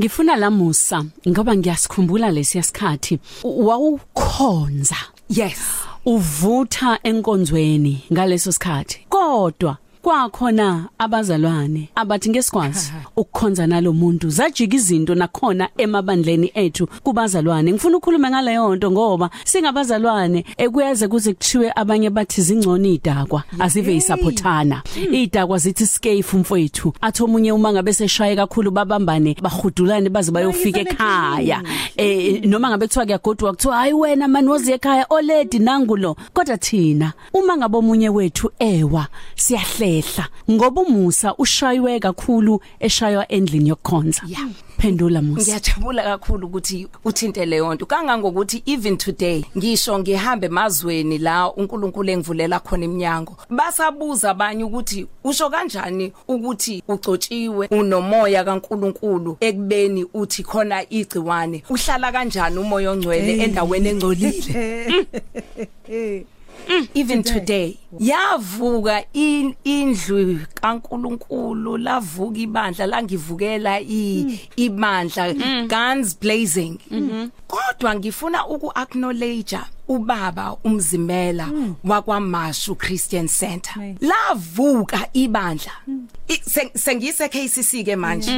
Ngifuna 0.00 0.36
la 0.36 0.50
Musa 0.50 1.04
ngoba 1.28 1.56
ngiyasikhumbula 1.56 2.30
lesiyasikhathi 2.30 3.18
wawukhonza. 3.44 4.96
Yes. 5.28 5.58
Uvutha 6.06 6.98
enkonzweni 7.02 8.04
ngaleso 8.12 8.52
sikhathi. 8.52 9.00
Kodwa 9.08 9.76
kwakhona 10.08 10.88
abazalwane 10.98 11.88
abathi 11.94 12.30
ngesikwazi 12.30 12.92
ukukhonza 13.16 13.66
nalomuntu 13.66 14.30
zajika 14.30 14.76
izinto 14.76 15.14
nakhona 15.14 15.68
emabandleni 15.76 16.50
ethu 16.54 16.86
kubazalwane. 16.86 17.72
Ngifuna 17.72 17.96
ukukhuluma 17.96 18.30
ngaleyo 18.30 18.76
nto 18.76 18.90
ngoba 18.90 19.30
singabazalwane 19.44 20.44
ekuyeze 20.56 21.08
kuze 21.08 21.34
kuthiwe 21.34 21.72
abanye 21.76 22.10
bathi 22.10 22.42
zingcono 22.42 22.88
idakwa 22.88 23.42
azive 23.58 23.96
isaphothana. 23.96 24.82
Idakwa 25.12 25.58
zithi 25.58 25.86
scafe 25.86 26.36
umfowethu 26.36 26.92
athi 27.00 27.22
omunye 27.22 27.52
uma 27.52 27.72
ngabe 27.72 27.92
seshaye 27.92 28.36
kakhulu 28.36 28.70
babambane 28.70 29.36
bahudulane 29.42 30.08
baze 30.08 30.32
bayofika 30.32 30.80
ekhaya. 30.80 31.62
eh 31.96 32.44
noma 32.44 32.70
ngabe 32.70 32.86
kuthiwa 32.86 33.04
kuyagodwa 33.04 33.52
kuthiwa 33.52 33.76
hayi 33.76 33.92
wena 33.92 34.28
mani 34.28 34.48
wozi 34.48 34.72
ekhaya 34.72 35.06
oledi 35.10 35.58
nangulo 35.58 36.16
kodwa 36.32 36.56
thina 36.56 37.12
uma 37.34 37.56
ngabe 37.56 37.76
omunye 37.76 38.08
wethu 38.08 38.50
ewa 38.58 39.06
siyahlehla 40.02 40.28
ngoba 40.50 40.80
umusa 40.80 41.34
ushaywe 41.34 42.00
kakhulu 42.00 42.60
eshaywa 42.80 43.28
endlini 43.28 43.68
yokukhonza. 43.68 44.22
Yeah. 44.26 44.48
phendula 44.78 45.22
musa. 45.22 45.42
Ngiyajabula 45.42 46.02
kakhulu 46.02 46.46
ukuthi 46.46 46.88
uthinte 47.04 47.46
leyo 47.46 47.74
nto 47.74 47.86
kangangokuthi 47.86 48.62
even 48.66 48.96
today 48.96 49.44
ngisho 49.56 49.98
ngihambe 49.98 50.46
emazweni 50.46 51.18
la 51.18 51.52
uNkulunkulu 51.52 52.10
engivulela 52.10 52.60
khona 52.60 52.84
iminyango. 52.84 53.36
Basabuza 53.50 54.30
abanye 54.30 54.64
ukuthi 54.64 55.06
usho 55.24 55.50
kanjani 55.50 56.12
ukuthi 56.28 56.82
ugcotshiwe 56.88 57.66
unomoya 57.70 58.44
kaNkulunkulu 58.44 59.36
ekubeni 59.40 60.06
uthi 60.14 60.42
khona 60.42 60.90
igciwane. 60.90 61.62
Uhlala 61.70 62.12
kanjani 62.12 62.58
umoya 62.58 62.90
ongcwele 62.90 63.42
endaweni 63.44 63.88
engcolile? 63.88 65.06
even 66.94 67.22
today. 67.22 67.78
yavuka 68.00 69.04
in- 69.12 69.54
indlu 69.64 70.38
kaNkuluNkulu 70.54 71.76
lavuka 71.78 72.38
ibandla 72.38 72.86
langivukela 72.86 73.80
i- 73.80 74.40
ibandla. 74.56 75.34
Guns 75.68 76.14
blazing. 76.20 76.78
Kodwa 77.48 77.94
ngifuna 77.94 78.46
uku 78.46 78.72
acknowledge 78.74 79.58
ubaba 79.88 80.56
umzimela 80.64 81.48
wakwaMashu 81.84 82.74
Christian 82.74 83.28
Center 83.28 83.74
lavuka 84.00 85.08
ibandla. 85.12 85.72
Seng- 86.28 86.70
sengise 86.78 87.28
KCC 87.28 87.84
ke 87.84 87.96
manje. 87.96 88.30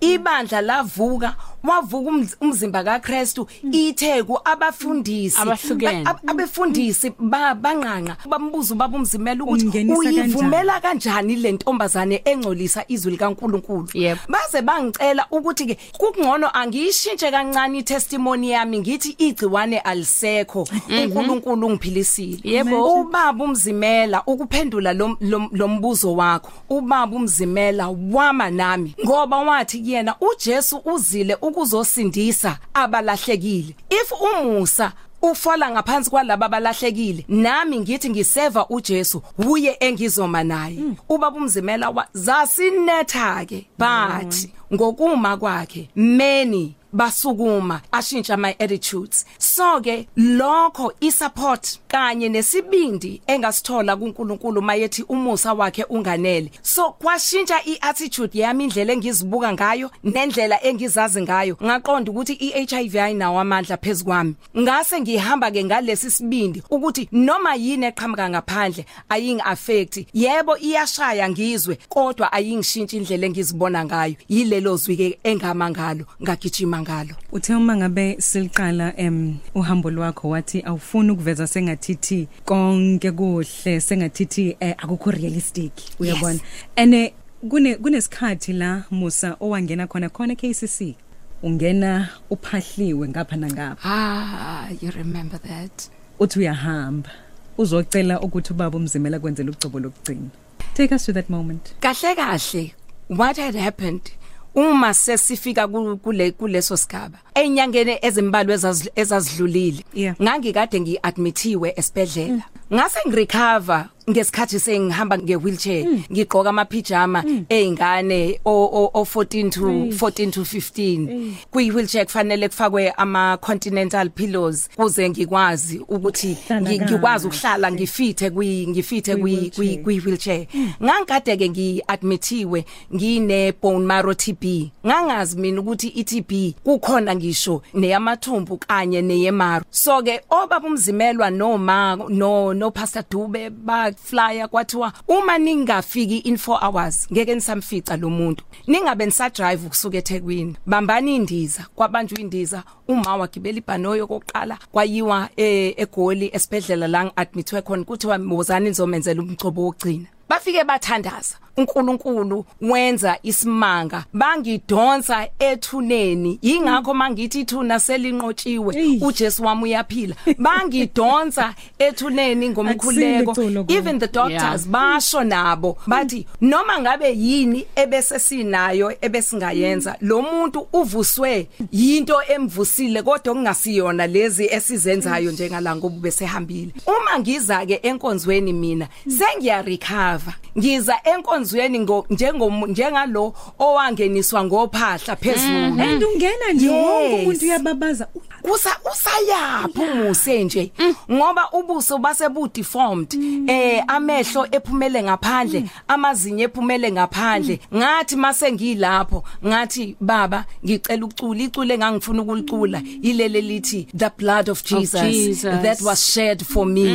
Ibandla 0.00 0.60
lavuka 0.60 1.34
wavuka 1.68 2.10
umz- 2.10 2.36
umzimba 2.40 2.84
kaKristu 2.84 3.46
itheku 3.72 4.38
abafundisi 4.44 5.40
Abahlukene. 5.40 6.04
ba- 6.04 6.10
ab- 6.10 6.30
abefundisi 6.30 7.12
ba- 7.18 7.54
banqanqa 7.54 8.16
bambuza 8.28 8.74
ubaba 8.74 8.96
umzimela 8.98 9.44
ukuthi 9.44 9.64
Umngenisa 9.66 10.02
kanjani? 10.02 10.20
uyivumela 10.20 10.80
kanjani 10.80 11.36
le 11.36 11.52
ntombazane 11.52 12.22
engcolisa 12.24 12.84
izwi 12.88 13.12
likaNkuluNkulu 13.12 13.88
Yep. 13.94 14.18
baze 14.28 14.62
bangicela 14.62 15.26
ukuthi 15.30 15.66
ke 15.66 15.78
kungcono 15.98 16.50
angiyishintshe 16.52 17.30
kancane 17.30 17.78
itestimony 17.78 18.50
yami 18.50 18.78
ngithi 18.80 19.14
igciwane 19.18 19.78
alisekho 19.78 20.68
uNkulunkulu 20.88 21.66
ungiphilisile 21.66 22.38
Yebo. 22.44 23.00
ubaba 23.00 23.44
umzimela 23.44 24.22
ukuphendula 24.26 24.92
lo 24.92 25.16
lo- 25.20 25.48
lo 25.52 25.68
mbuzo 25.68 26.14
wakho 26.14 26.50
ubaba 26.70 27.16
umzimela 27.16 27.88
wama 28.12 28.50
nami 28.50 28.94
ngoba 29.04 29.36
wathi 29.38 29.78
kuyena 29.78 30.14
uJesu 30.20 30.80
uzile 30.84 31.36
ukuzosindisa 31.54 32.58
abalahlekile. 32.74 33.74
If 33.90 34.12
umusa 34.12 34.92
ufola 35.22 35.70
ngaphansi 35.70 36.10
kwalabo 36.10 36.44
abalahlekile 36.44 37.24
nami 37.28 37.80
ngithi 37.80 38.10
ngiseva 38.10 38.66
uJesu 38.68 39.22
uye 39.48 39.76
engizoma 39.80 40.44
naye. 40.44 40.78
Ubaba 41.08 41.36
umzimela 41.36 41.90
wa- 41.90 42.06
zasinetha 42.14 43.44
ke 43.46 43.66
bathi 43.78 44.52
ngokuma 44.74 45.36
kwakhe 45.36 45.88
many 45.96 46.74
basukuma 46.94 47.80
ashintsha 47.92 48.36
my 48.36 48.54
attitudes. 48.58 49.24
So 49.38 49.80
ke 49.80 50.06
lokho 50.16 50.92
isupport 51.00 51.78
kanye 51.88 52.28
nesibindi 52.28 53.20
engasithola 53.26 53.96
kuNkulunkulu 53.96 54.62
mayethi 54.62 55.02
umusa 55.02 55.54
wakhe 55.54 55.84
unganele. 55.84 56.50
So 56.62 56.90
kwashintsha 56.92 57.60
iattitude 57.66 58.38
yami 58.38 58.64
indlela 58.64 58.92
engizibuka 58.92 59.52
ngayo 59.52 59.90
nendlela 60.04 60.64
engizazi 60.64 61.22
ngayo. 61.22 61.56
Ngaqonda 61.64 62.10
ukuthi 62.10 62.32
iHIV 62.32 62.96
ayinawo 62.96 63.40
amandla 63.40 63.76
phezukwami 63.76 64.34
ngase 64.58 65.00
ngihamba 65.00 65.50
ke 65.50 65.64
ngalesi 65.64 66.10
sibindi 66.10 66.62
ukuthi 66.70 67.08
noma 67.12 67.54
yini 67.54 67.86
eqhamuka 67.86 68.30
ngaphandle 68.30 68.86
ayingi 69.08 69.42
affect 69.44 70.06
yebo 70.14 70.56
iyashaya 70.58 71.28
ngizwe 71.30 71.78
kodwa 71.88 72.32
ayingishintshi 72.32 72.96
indlela 72.96 73.26
engizibona 73.26 73.84
ngayo. 73.84 74.14
Yilelo 74.28 74.76
zwi 74.76 74.96
ke 74.96 75.18
engama 75.24 75.70
ngalo 75.70 76.04
ngagijima 76.22 76.80
ngalo. 76.84 77.14
Uthe 77.32 77.54
uma 77.54 77.76
ngabe 77.76 78.16
siliqala 78.20 78.96
em 78.96 79.36
uhambo 79.54 79.90
lwakho 79.90 80.28
wathi 80.28 80.62
awufuni 80.62 81.10
ukuveza 81.10 81.46
sengathithi 81.46 82.28
konke 82.44 83.12
kuhle 83.12 83.80
sengathithi 83.80 84.56
eh, 84.60 84.74
akukho 84.78 85.10
realistic 85.10 85.72
uyabona? 85.98 86.40
Ene 86.76 87.14
kune 87.48 87.74
kunesikhathi 87.74 88.52
la 88.52 88.84
Musa 88.90 89.36
owangena 89.40 89.86
khona 89.86 90.08
khona 90.08 90.34
KCC 90.36 90.94
ungena 91.42 92.08
uphahliwe 92.30 93.08
ngapha 93.08 93.36
nangapha. 93.36 93.82
Ah 93.84 94.68
you 94.80 94.90
remember 94.90 95.40
that. 95.40 95.90
Uthi 96.20 96.38
uyahamba 96.38 97.10
uzocela 97.58 98.20
ukuthi 98.20 98.52
ubaba 98.52 98.76
umzimela 98.76 99.18
kwenzela 99.18 99.50
ucebo 99.50 99.80
lokugcina 99.80 100.30
take 100.74 100.92
us 100.92 101.06
to 101.06 101.12
that 101.12 101.30
moment. 101.30 101.74
Kahle 101.80 102.14
kahle 102.16 102.72
what 103.08 103.36
had 103.36 103.54
happened? 103.54 104.12
Uma 104.54 104.94
sesifika 104.94 105.68
ku- 105.68 105.96
kule 105.96 106.30
kuleso 106.32 106.76
sigaba 106.76 107.18
enyangene 107.34 107.98
ezimbalwa 108.02 108.54
ezaz- 108.56 108.90
ezazidlulile. 108.96 109.84
Yeah. 109.94 110.16
ngangikade 110.22 110.80
ngiadmithiwe 110.80 111.72
esibedlela 111.76 112.42
ngase 112.72 112.98
ngirecover 113.08 113.86
ngesikhathi 114.10 114.60
sengihamba 114.60 115.18
ngewheelchair 115.18 115.86
ngigqoka 116.12 116.48
ama 116.50 116.64
pyjama 116.64 117.24
ezingane 117.48 118.40
o 118.44 118.90
o 118.94 119.02
14 119.04 119.50
to 119.50 119.60
14 120.06 120.30
to 120.30 120.40
15 120.40 121.32
kuyi 121.50 121.70
wheelchair 121.70 122.04
kufanele 122.06 122.48
kufakwe 122.48 122.90
ama 122.90 123.36
continental 123.40 124.10
pillows 124.10 124.68
kuze 124.76 125.10
ngikwazi 125.10 125.78
ukuthi 125.88 126.36
Hlala 126.48 126.60
ngi- 126.60 126.82
ngikwazi 126.84 127.28
kahle. 127.28 127.36
ukuhlala 127.36 127.72
ngifithe 127.72 128.30
kwi 128.30 128.66
ngifithe 128.66 129.16
kwi 129.16 129.36
kwi 129.36 129.50
Kwi-wheelchair. 129.50 129.82
kwi 129.82 130.00
wheelchair 130.00 130.46
ngangikade 130.82 131.36
ke 131.36 131.48
ngiadmithiwe 131.48 132.64
ngine 132.94 133.52
bone 133.62 133.86
marrow 133.86 134.14
TB 134.14 134.70
ngangazi 134.86 135.38
mina 135.38 135.60
ukuthi 135.60 135.88
iTB 135.88 136.54
kukhona 136.64 137.14
ngisho 137.16 137.62
neyamathumbu 137.74 138.56
kanye 138.58 139.02
neyemaro 139.02 139.64
so 139.70 140.02
ke 140.02 140.20
obaba 140.30 140.68
umzimelwa 140.68 141.30
noma 141.30 141.96
no 142.08 142.54
no 142.54 142.70
pastor 142.70 143.04
Dube 143.10 143.50
ba 143.50 143.93
flyer 143.94 144.48
kwathiwa 144.48 144.92
uma 145.08 145.38
ningafiki 145.38 146.18
in 146.18 146.34
4 146.34 146.58
hours 146.66 147.08
ngeke 147.12 147.34
nisamfica 147.34 147.96
lo 148.00 148.10
muntu. 148.10 148.44
Ningabe 148.66 149.06
nisa 149.06 149.30
drive 149.30 149.66
ukusuka 149.66 149.98
eThekwini. 149.98 150.56
Bambani 150.66 151.16
indiza 151.16 151.66
kwabanjwa 151.74 152.20
indiza. 152.20 152.62
Uma 152.88 153.16
wagibela 153.16 153.58
ibhanoyo 153.58 154.06
kokuqala 154.06 154.58
kwayiwa 154.72 155.28
eh, 155.36 155.74
egoli 155.76 156.30
esibedlela 156.32 156.88
la 156.88 157.04
ngiadmitwe 157.04 157.62
khona 157.62 157.84
kuthiwa 157.84 158.20
wozani 158.30 158.68
nizomenzela 158.68 159.22
umcobo 159.22 159.62
wokugcina. 159.62 160.06
Bafike 160.28 160.64
bathandaza. 160.64 161.36
uNkulunkulu 161.56 162.44
wenza 162.60 163.18
isimanga. 163.22 164.04
Bangidonsa 164.12 165.28
ethuneni. 165.38 166.38
Ingakho 166.42 166.94
mangithi 166.94 167.40
ithuna 167.40 167.80
selinqotshiwe. 167.80 168.98
uJesu 169.00 169.44
wami 169.44 169.62
uyaphila. 169.62 170.14
Bangidonsa 170.38 171.54
ethuneni 171.78 172.48
ngomkhuleko. 172.48 173.34
Even 173.68 173.98
the 173.98 174.08
doctors 174.08 174.66
basho 174.68 175.24
nabo. 175.24 175.76
Bathi 175.86 176.26
noma 176.40 176.80
ngabe 176.80 177.12
yini 177.16 177.66
ebese 177.76 178.18
sinayo 178.18 178.92
ebesingayenza 179.00 179.96
lo 180.00 180.22
muntu 180.22 180.66
uvuswe 180.72 181.48
yinto 181.72 182.22
emvusile 182.28 183.02
kodwa 183.02 183.34
kungasiyona 183.34 184.06
lezi 184.06 184.46
esizenzayo 184.46 185.30
njengala 185.30 185.76
ngoba 185.76 185.98
besehambile 185.98 186.72
uma 186.86 187.18
ngiza 187.18 187.66
ke 187.66 187.80
enkonzweni 187.82 188.52
mina 188.52 188.88
sengiya 189.08 189.62
recover 189.62 190.13
ngiza 190.58 190.94
enkonzweni 191.04 191.78
ngo 191.80 192.06
njengo 192.10 192.50
njengalo 192.50 193.34
owangeniswa 193.58 194.44
ngophahla 194.44 195.16
phezulu. 195.16 195.80
And 195.82 196.02
ungena 196.02 196.52
nje 196.52 196.68
wonke 196.68 197.14
umuntu 197.14 197.44
uyababaza. 197.44 198.08
Kusa 198.42 198.70
usayaphi 198.92 199.80
umuse 199.80 200.44
nje? 200.44 200.72
Ngoba 201.12 201.50
ubuso 201.52 201.98
base 201.98 202.28
bu 202.28 202.48
deformed 202.48 203.14
eh 203.48 203.82
amehlo 203.86 204.46
ephumele 204.52 205.02
ngaphandle 205.02 205.64
amazinyo 205.88 206.44
ephumele 206.44 206.92
ngaphandle. 206.92 207.60
Ngathi 207.74 208.16
mase 208.16 208.52
ngilapho 208.52 209.24
ngathi 209.46 209.96
baba 210.00 210.44
ngicela 210.64 211.06
ucula 211.06 211.42
icule 211.42 211.74
engangifuna 211.74 212.22
ukulicula. 212.22 212.82
Ilele 213.02 213.40
lithi 213.40 213.88
the 213.94 214.10
blood 214.18 214.48
of 214.48 214.62
Jesus, 214.64 215.00
Jesus. 215.00 215.62
that 215.62 215.80
was 215.80 216.12
shed 216.12 216.46
for 216.46 216.66
me. 216.66 216.86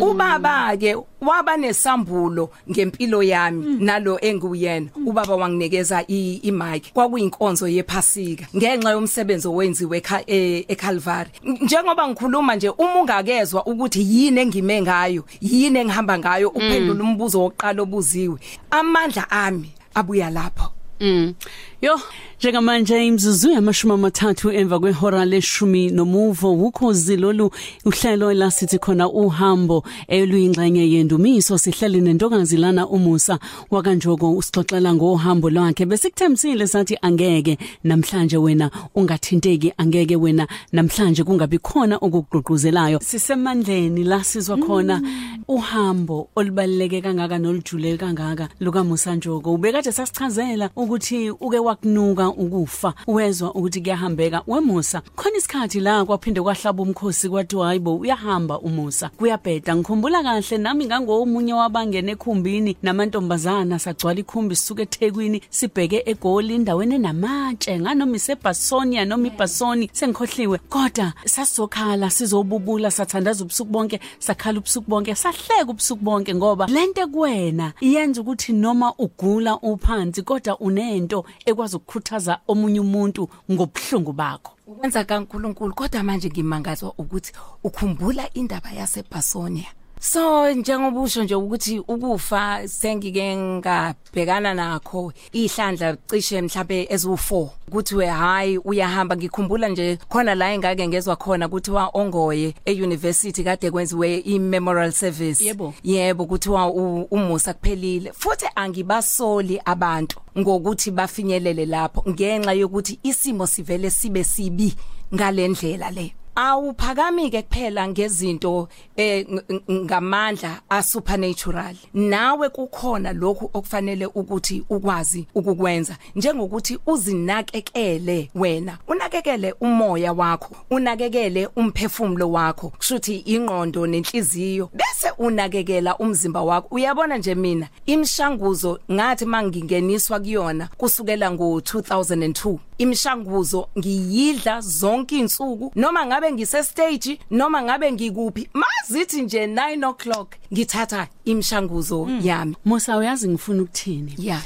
Ubaba 0.00 0.76
ke 0.78 0.94
waba 1.20 1.56
nesambulo 1.56 2.50
ngempilo 2.70 3.22
yami 3.22 3.76
nalo 3.80 4.18
enguyena. 4.20 4.86
Ubaba 5.06 5.36
wanginikeza 5.36 6.04
i 6.08 6.40
i 6.42 6.50
mic. 6.52 6.92
Kwakuyinkonzo 6.92 7.68
yephasika. 7.68 8.46
Ngenxa 8.56 8.90
yomsebenzi 8.90 9.48
owenziwe 9.48 9.98
ekha- 10.00 10.24
e- 10.26 10.64
eCalvary 10.68 11.30
njengoba 11.44 12.08
ngikhuluma 12.08 12.56
nje 12.56 12.68
uma 12.68 13.00
ungakezwa 13.00 13.66
ukuthi 13.66 14.00
yini 14.02 14.40
engime 14.40 14.82
ngayo 14.82 15.24
yini 15.40 15.78
engihamba 15.78 16.18
ngayo 16.18 16.48
uphendula 16.48 17.04
umbuzo 17.04 17.40
wokuqala 17.40 17.82
obuziwe. 17.82 18.38
Amandla 18.70 19.30
ami 19.30 19.70
abuya 19.94 20.30
lapho. 20.30 20.72
Mm. 21.00 21.34
Yo, 21.82 22.00
njengamanje 22.40 23.06
imzuzu 23.06 23.50
yamashumi 23.50 23.92
amathathu 23.94 24.50
emva 24.50 24.80
kwehora 24.80 25.24
leshumi 25.24 25.90
nomuvo 25.90 26.52
ukhozi 26.52 27.16
lolu 27.16 27.50
uhlelo 27.84 28.32
la 28.32 28.50
sithi 28.50 28.78
khona 28.78 29.08
uhambo 29.08 29.84
eluyingxenye 30.08 30.90
yendumiso 30.90 31.58
sihleli 31.58 32.00
nentokazi 32.00 32.56
lana 32.56 32.88
umusa. 32.88 33.38
Wakanjoko 33.70 34.32
usixoxela 34.36 34.94
ngohambo 34.94 35.50
lwakhe 35.50 35.86
besikuthembisile 35.86 36.66
sathi 36.66 36.98
angeke 37.02 37.58
namhlanje 37.84 38.36
wena 38.36 38.70
ungathinteki 38.94 39.72
angeke 39.78 40.16
wena 40.16 40.48
namhlanje 40.72 41.24
kungabi 41.24 41.58
khona 41.58 41.96
okugqugquzelayo. 41.96 42.98
Sisemandleni 43.02 44.04
la 44.04 44.24
sizwa 44.24 44.56
khona 44.56 45.00
uhambo 45.48 46.28
olubaleke 46.36 47.00
kangaka 47.02 47.38
nolujule 47.38 47.96
kangaka 47.96 48.48
luka 48.60 48.84
Musa 48.84 49.14
Njoko 49.14 49.54
ubekade 49.54 49.92
sasichazela 49.92 50.70
ukuthi 50.76 51.30
uke 51.30 51.67
wakunuka 51.68 52.28
ukufa 52.28 52.94
wezwa 53.06 53.54
ukuthi 53.54 53.80
kuyahambeka 53.80 54.42
wemusa 54.46 55.02
khona 55.16 55.36
isikhathi 55.36 55.80
la 55.80 56.04
kwaphinde 56.04 56.40
kwahlaba 56.40 56.82
umkhosi 56.82 57.28
kwathi 57.28 57.56
hayibo 57.56 57.96
uyahamba 57.96 58.60
umusa. 58.60 59.08
Kuyabheda 59.08 59.76
ngikhumbula 59.76 60.22
kahle 60.22 60.58
nami 60.58 60.86
ngangomunye 60.86 61.52
wabangena 61.52 62.12
ekhumbini 62.12 62.76
namantombazana 62.82 63.78
sagcwala 63.78 64.20
ikhumbi 64.20 64.56
sisuke 64.56 64.82
eThekwini 64.82 65.42
sibheke 65.50 66.02
egoli 66.06 66.54
indaweni 66.54 66.94
enamatshe 66.94 67.78
nganoma 67.80 68.16
iseBasonia 68.16 69.04
noma 69.04 69.26
iBasoni 69.26 69.90
sengikhohliwe. 69.92 70.58
Kodwa 70.68 71.12
sasizokhala 71.24 72.10
sizobubula 72.10 72.90
sathandaza 72.90 73.44
ubusuku 73.44 73.70
bonke 73.70 74.00
sakhala 74.18 74.58
ubusuku 74.58 74.90
bonke 74.90 75.14
sahleka 75.14 75.70
ubusuku 75.70 76.04
bonke 76.04 76.34
ngoba 76.34 76.66
lento 76.66 77.06
kuwena 77.08 77.72
iyenza 77.80 78.20
ukuthi 78.20 78.52
noma 78.52 78.94
ugula 78.98 79.56
uphansi 79.56 80.22
kodwa 80.22 80.58
unento 80.60 81.24
bekwazi 81.58 81.76
ukukhuthaza 81.76 82.38
omunye 82.48 82.80
umuntu 82.80 83.28
ngobuhlungu 83.50 84.12
bakho. 84.12 84.52
Ukwenza 84.66 85.04
kaNkuluNkulu 85.04 85.74
kodwa 85.74 86.02
manje 86.02 86.28
ngimangazwa 86.30 86.94
ukuthi 86.98 87.32
ukhumbula 87.64 88.34
indaba 88.34 88.70
yaseBasonia 88.70 89.66
So 90.00 90.52
njengoba 90.54 91.00
usho 91.00 91.24
nje 91.24 91.34
ukuthi 91.34 91.78
ukufa 91.78 92.68
sengike 92.68 93.36
ngabhekana 93.36 94.54
nakho 94.54 95.12
ihlandla 95.32 95.96
cishe 96.10 96.42
mhlambe 96.42 96.84
ezu4 96.84 97.48
ukuthi 97.68 97.94
we 97.94 98.06
hayi 98.06 98.58
uyahamba. 98.58 99.16
Ngikhumbula 99.16 99.68
nje 99.68 99.98
khona 100.08 100.34
la 100.34 100.52
engake 100.52 100.88
ngezwe 100.88 101.16
khona 101.16 101.46
ukuthi 101.46 101.70
wa 101.70 101.90
ongoye 101.94 102.54
euniversity 102.64 103.44
kade 103.44 103.70
kwenziwe 103.70 104.16
imemorial 104.18 104.92
service. 104.92 105.44
Yebo. 105.44 105.74
yebo 105.84 106.22
ukuthi 106.24 106.50
wa 106.50 106.66
u- 106.70 107.02
umusa 107.10 107.54
kuphelile. 107.54 108.12
Futhi 108.12 108.46
angibasoli 108.54 109.60
abantu 109.64 110.20
ngokuthi 110.38 110.90
bafinyelele 110.90 111.66
lapho 111.66 112.04
ngenxa 112.08 112.52
yokuthi 112.52 112.98
isimo 113.02 113.46
sivele 113.46 113.90
sibe 113.90 114.24
sibi 114.24 114.74
ngalendlela 115.14 115.90
le. 115.90 116.12
Awuphakami 116.38 117.30
ke 117.30 117.42
kuphela 117.42 117.88
ngezinto 117.88 118.68
eh 118.96 119.26
ng- 119.28 119.42
ng- 119.48 119.84
ngamandla 119.84 120.60
a 120.70 120.82
supernatural 120.82 121.74
nawe 121.94 122.48
kukhona 122.48 123.12
lokhu 123.12 123.50
okufanele 123.54 124.06
ukuthi 124.06 124.64
ukwazi 124.70 125.26
ukukwenza. 125.34 125.96
Njengokuthi 126.16 126.78
uzinakekele 126.86 128.30
wena 128.34 128.78
unakekele 128.88 129.54
umoya 129.60 130.12
wakho 130.12 130.56
unakekele 130.70 131.48
umphefumulo 131.56 132.30
wakho 132.30 132.68
kushuthi 132.68 133.16
ingqondo 133.16 133.86
nenhliziyo. 133.86 134.70
Bese 134.74 135.10
unakekela 135.18 135.96
umzimba 135.96 136.42
wakho. 136.42 136.68
Uyabona 136.70 137.18
nje 137.18 137.34
mina 137.34 137.68
imshanguzo 137.86 138.80
ngathi 138.92 139.24
mangingeniswa 139.24 140.20
kuyona 140.20 140.68
kusukela 140.76 141.30
ngo2002 141.30 142.58
imshanguzo 142.78 143.68
ngiyidla 143.78 144.60
zonke 144.60 145.18
insuku 145.18 145.72
noma 145.74 146.06
ngabe 146.06 146.27
ngise 146.32 146.64
stage 146.64 147.18
noma 147.30 147.62
ngabe 147.62 147.92
ngikuphi 147.92 148.48
mazithi 148.54 149.22
nje 149.22 149.46
9 149.46 149.88
o'clock 149.88 150.34
ngithatha 150.52 151.08
imshanguzo 151.24 152.08
yami. 152.22 152.56
Musa 152.64 152.96
uyazi 152.96 153.28
ngifuna 153.28 153.62
ukuthini? 153.62 154.14
Yeah 154.18 154.42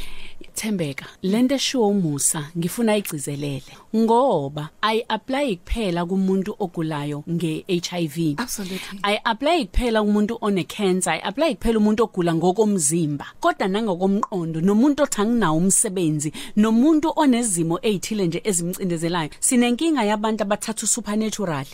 Thembeka 0.54 1.06
lento 1.22 1.54
eshiwo 1.54 1.88
umusa 1.88 2.50
ngifuna 2.58 2.96
igcizelele. 2.96 3.72
Ngoba 3.96 4.68
ay 4.82 5.02
apply 5.08 5.56
kuphela 5.56 6.04
kumuntu 6.06 6.56
ogulayo 6.58 7.24
ngeHIV 7.30 8.34
Absolutely. 8.38 8.98
ay 9.02 9.18
apply 9.24 9.64
kuphela 9.64 10.02
kumuntu 10.02 10.38
one 10.40 10.64
cancer. 10.64 11.12
Ay 11.12 11.20
apply 11.24 11.54
kuphela 11.54 11.78
umuntu 11.78 12.02
ogula 12.04 12.34
ngokomzimba. 12.34 13.26
Kodwa 13.40 13.68
nangokomqondo 13.68 14.60
nomuntu 14.60 15.02
othi 15.02 15.20
anginawo 15.20 15.56
umsebenzi 15.58 16.32
nomuntu 16.56 17.12
onezimo 17.16 17.78
ezithile 17.82 18.26
nje 18.26 18.40
ezimcindezelayo 18.44 19.30
sinenkinga 19.40 20.04
yabantu 20.04 20.42
abathatha 20.42 20.86
supernatural 20.86 21.66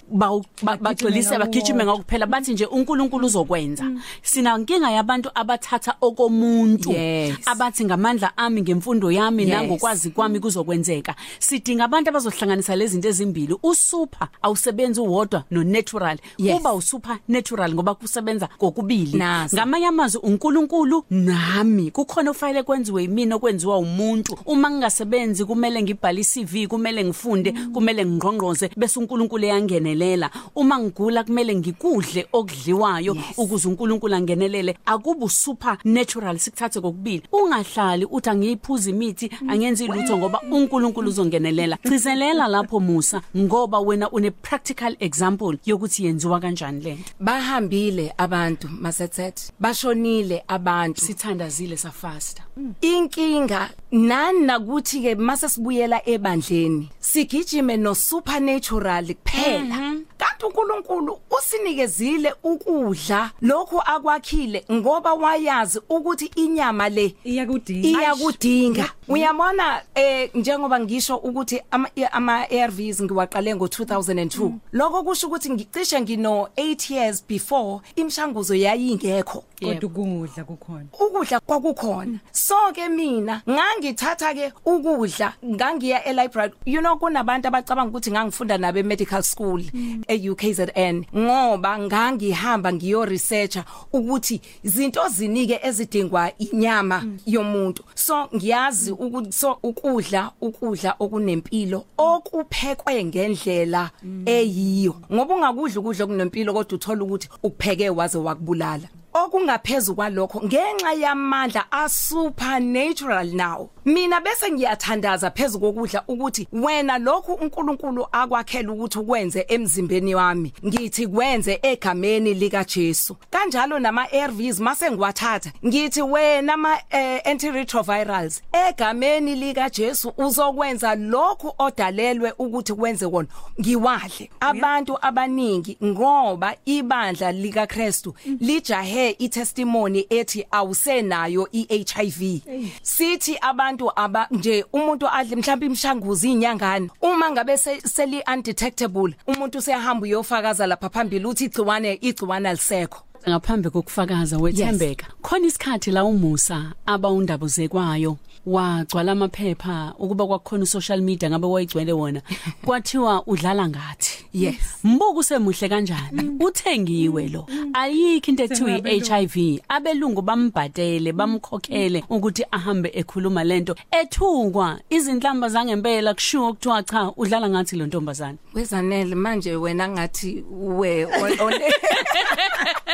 bagxilise 0.80 1.38
bagijime 1.38 1.84
ngokuphela 1.84 2.26
bathi 2.26 2.52
nje 2.52 2.66
uNkulunkulu 2.66 3.26
uzokwenza. 3.26 3.84
Sina 4.22 4.58
inkinga 4.58 4.90
yabantu 4.90 5.30
abathatha 5.34 5.94
okomuntu. 6.00 6.92
Yes. 6.92 7.36
abathi 7.46 7.84
ngamandla 7.84 8.36
ami 8.36 8.62
ngemfundo 8.62 9.10
yami 9.12 9.42
Yes. 9.42 9.50
nangokwazi 9.52 10.10
kwami 10.10 10.40
kuzokwenzeka. 10.40 11.14
Sidinga 11.38 11.84
abantu 11.84 12.07
abazohlanganisa 12.08 12.76
lezi 12.76 12.92
zinto 12.92 13.08
ezimbili 13.08 13.56
usuper 13.62 14.28
awusebenzi 14.42 15.00
uwodwa 15.00 15.44
no 15.50 15.64
natural 15.64 16.18
Yes. 16.38 16.60
uba 16.60 16.72
usuper 16.74 17.18
natural 17.28 17.74
ngoba 17.74 17.94
kusebenza 17.94 18.46
kokubili. 18.58 19.18
Nazo. 19.18 19.56
ngamanye 19.56 19.86
amazwi 19.86 20.20
uNkulunkulu 20.22 21.04
nami 21.10 21.90
kukhona 21.90 22.30
ofanele 22.30 22.62
kwenziwe 22.62 23.02
yimina 23.02 23.36
okwenziwa 23.36 23.78
umuntu. 23.78 24.38
Uma 24.46 24.70
ngingasebenzi 24.70 25.44
kumele 25.44 25.82
ngibhale 25.82 26.20
iCV 26.20 26.66
kumele 26.68 27.04
ngifunde 27.04 27.52
kumele 27.72 28.06
ngingqongqoze 28.06 28.70
bese 28.76 28.98
uNkulunkulu 29.00 29.44
eyangenelela. 29.44 30.30
Uma 30.56 30.78
ngigula 30.78 31.24
kumele 31.24 31.54
ngikudle 31.56 32.26
okudliwayo 32.32 33.16
ukuze 33.36 33.68
uNkulunkulu 33.68 34.14
angenelele. 34.14 34.76
Akubu 34.86 35.28
super 35.28 35.78
natural 35.84 36.38
sikuthathe 36.38 36.80
kokubili. 36.80 37.22
Ungahlali 37.32 38.04
uthi 38.04 38.30
angiyiphuza 38.30 38.90
imithi 38.90 39.30
angenzi 39.48 39.86
lutho 39.86 40.18
ngoba 40.18 40.40
uNkulunkulu 40.52 41.08
uzongenelela. 41.08 41.78
Cizelela 41.98 42.46
lapho 42.48 42.80
Musa 42.80 43.20
ngoba 43.36 43.80
wena 43.80 44.08
une 44.12 44.30
practical 44.30 44.96
example 45.00 45.58
yokuthi 45.66 46.04
yenziwa 46.04 46.40
kanjani 46.40 46.80
lento 46.80 47.12
bahambile 47.20 48.12
abantu 48.18 48.68
masethet. 48.68 49.52
Bashonile 49.60 50.42
abantu. 50.48 51.00
Sithandazile 51.00 51.76
safasta. 51.76 52.42
Inkinga 52.80 53.70
nani 53.92 54.46
nakuthi 54.46 55.02
ke 55.02 55.14
mase 55.14 55.48
sibuyela 55.48 56.00
ebandleni 56.08 56.88
sigijime 57.00 57.76
no 57.76 57.94
supernatural 57.94 59.14
kuphela 59.14 60.00
kanti 60.18 60.46
uNkulunkulu 60.46 61.18
usinikezile 61.38 62.34
ukudla. 62.42 63.30
Lokhu 63.42 63.82
akwakhile 63.86 64.64
ngoba 64.72 65.14
wayazi 65.14 65.80
ukuthi 65.88 66.30
inyama 66.36 66.88
le 66.88 67.14
iyakudinga. 67.24 67.88
iyakudinga. 67.88 68.90
Uyabona 69.08 69.82
eh 69.94 70.30
njengoba 70.34 70.80
ngisho 70.80 71.16
ukuthi 71.16 71.62
ama 71.70 71.88
ama 72.12 72.50
ARVs 72.50 73.02
ngiwaqale 73.02 73.54
ngo2002 73.54 74.52
lokho 74.72 75.02
kusho 75.02 75.26
ukuthi 75.26 75.50
ngicishe 75.50 76.00
ngino 76.00 76.48
8 76.56 76.94
years 76.94 77.24
before 77.28 77.80
imshanguzo 77.96 78.54
yayingekho. 78.54 79.44
Kodwa 79.60 79.90
ukudla 79.90 80.44
kukhona. 80.44 80.86
Ukudla 80.92 81.40
kwakukhona. 81.40 82.18
So 82.32 82.54
ke 82.72 82.88
mina 82.88 83.42
ngangithatha 83.48 84.34
ke 84.34 84.52
ukudla 84.64 85.34
ngangiya 85.44 86.04
e 86.06 86.12
library 86.12 86.52
you 86.66 86.80
know 86.80 86.96
kunabantu 86.96 87.48
abacabanga 87.48 87.90
ukuthi 87.90 88.10
ngangifunda 88.10 88.58
nabe 88.58 88.82
medical 88.82 89.22
school 89.22 89.62
e 90.08 90.30
UKZN 90.30 91.04
ngoba 91.16 91.78
ngangihamba 91.78 92.72
ngiyo 92.72 93.04
researcher 93.04 93.64
ukuthi 93.92 94.40
izinto 94.62 95.08
zinike 95.08 95.60
ezidingwa 95.62 96.32
inyama 96.38 97.04
yomuntu. 97.26 97.84
So 97.94 98.28
ngiyazi 98.34 98.92
ukuthi 98.92 99.32
so 99.32 99.58
ukudla 99.62 100.32
ukudla 100.40 100.94
okunempilo 100.98 101.84
okuphekwe 101.98 103.04
ngendlela 103.04 103.90
eyiyo. 104.26 104.94
Ngoba 105.12 105.34
ungakudla 105.34 105.80
ukudla 105.80 106.04
okunempilo 106.04 106.52
kodwa 106.52 106.74
uthola 106.74 107.04
ukuthi 107.04 107.28
ukupheke 107.42 107.90
waze 107.90 108.18
wakubulala. 108.18 108.88
Okungaphezulu 109.14 109.96
kwalokho 109.96 110.40
ngenxa 110.44 110.92
yamandla 110.92 111.64
a 111.72 111.88
supernatural 111.88 113.26
now. 113.34 113.70
Mina 113.84 114.20
bese 114.20 114.50
ngiyathandaza 114.50 115.30
phezulu 115.30 115.72
kokudla 115.72 116.02
ukuthi 116.08 116.48
wena 116.52 116.98
lokhu 116.98 117.32
uNkulunkulu 117.32 118.06
akwakhela 118.12 118.72
ukuthi 118.72 118.98
ukwenze 118.98 119.44
emzimbeni 119.48 120.14
wami 120.14 120.52
ngithi 120.66 121.06
kwenze 121.06 121.58
egameni 121.62 122.34
lika 122.34 122.64
Jesu. 122.64 123.16
Kanjalo 123.30 123.78
nama 123.78 124.12
ARVs 124.12 124.60
mase 124.60 124.90
ngiwathatha 124.90 125.52
ngithi 125.66 126.02
wena 126.02 126.54
ama 126.54 126.78
eh, 126.90 127.20
antiretrovirals 127.24 128.42
egameni 128.68 129.34
lika 129.34 129.70
Jesu 129.70 130.12
uzokwenza 130.18 130.94
lokhu 130.94 131.54
odalelwe 131.58 132.32
ukuthi 132.38 132.74
kwenze 132.74 133.08
kona 133.08 133.28
ngiwadle. 133.60 134.30
Abantu 134.40 134.98
abaningi 135.06 135.78
ngoba 135.84 136.54
ibandla 136.64 137.32
lika 137.32 137.66
Kristu 137.66 138.14
lijahe 138.40 138.97
itestimony 139.06 140.06
ethi 140.10 140.46
awusenayo 140.50 141.48
iHIV 141.52 142.40
sithi 142.82 143.36
abantu 143.40 143.90
aba 143.96 144.26
nje 144.30 144.64
umuntu 144.72 145.08
adle 145.08 145.36
mhlawumbe 145.36 145.66
imshanguzi 145.66 146.32
inyangane 146.32 146.90
uma 147.00 147.30
ngabe 147.30 147.56
se- 147.56 147.80
seli 147.80 148.22
undetectable 148.34 149.14
umuntu 149.26 149.58
usehamba 149.58 150.02
uyofakaza 150.06 150.66
lapha 150.66 150.88
phambili 150.90 151.24
uthi 151.26 151.44
igciwane 151.44 151.94
igciwane 152.00 152.48
alisekho. 152.48 152.98
Ngaphambi 153.28 153.70
kokufakaza 153.70 154.38
wethembeka. 154.38 155.06
Khona 155.22 155.46
isikhathi 155.46 155.90
la 155.90 156.04
umusa 156.04 156.72
aba 156.86 157.08
undabuzekwayo 157.10 158.16
wagcwala 158.46 159.12
amaphepha 159.12 159.94
ukuba 159.98 160.26
kwakhona 160.26 160.66
social 160.66 161.00
media 161.00 161.30
ngabe 161.30 161.46
wayigcwele 161.46 161.92
wona. 161.92 162.22
Kwathiwa 162.64 163.26
udlala 163.26 163.68
ngathi. 163.68 164.24
Yes. 164.32 164.56
mbuku 164.84 165.22
semuhle 165.22 165.68
kanjani? 165.68 166.30
Uthengiwe 166.40 167.28
lo. 167.28 167.46
Ayikho 167.72 168.30
into 168.30 168.44
ethiwa 168.44 168.88
iHIV 168.88 169.60
abelungu 169.68 170.22
bambhatele 170.22 171.12
bamkhokhele 171.12 172.04
ukuthi 172.10 172.44
ahambe 172.50 172.90
ekhuluma 172.94 173.44
lento 173.44 173.76
ethukwa 173.90 174.80
izinhlamba 174.90 175.48
zangempela 175.48 176.14
kushiwo 176.14 176.52
kuthiwa 176.52 176.82
cha 176.82 177.12
udlala 177.16 177.48
ngathi 177.50 177.76
lo 177.76 177.86
ntombazana 177.86 178.38
wezanele 178.54 179.14
manje 179.14 179.56
wena 179.56 179.88
ngathi 179.88 180.44
we 180.50 181.04
on- 181.04 181.62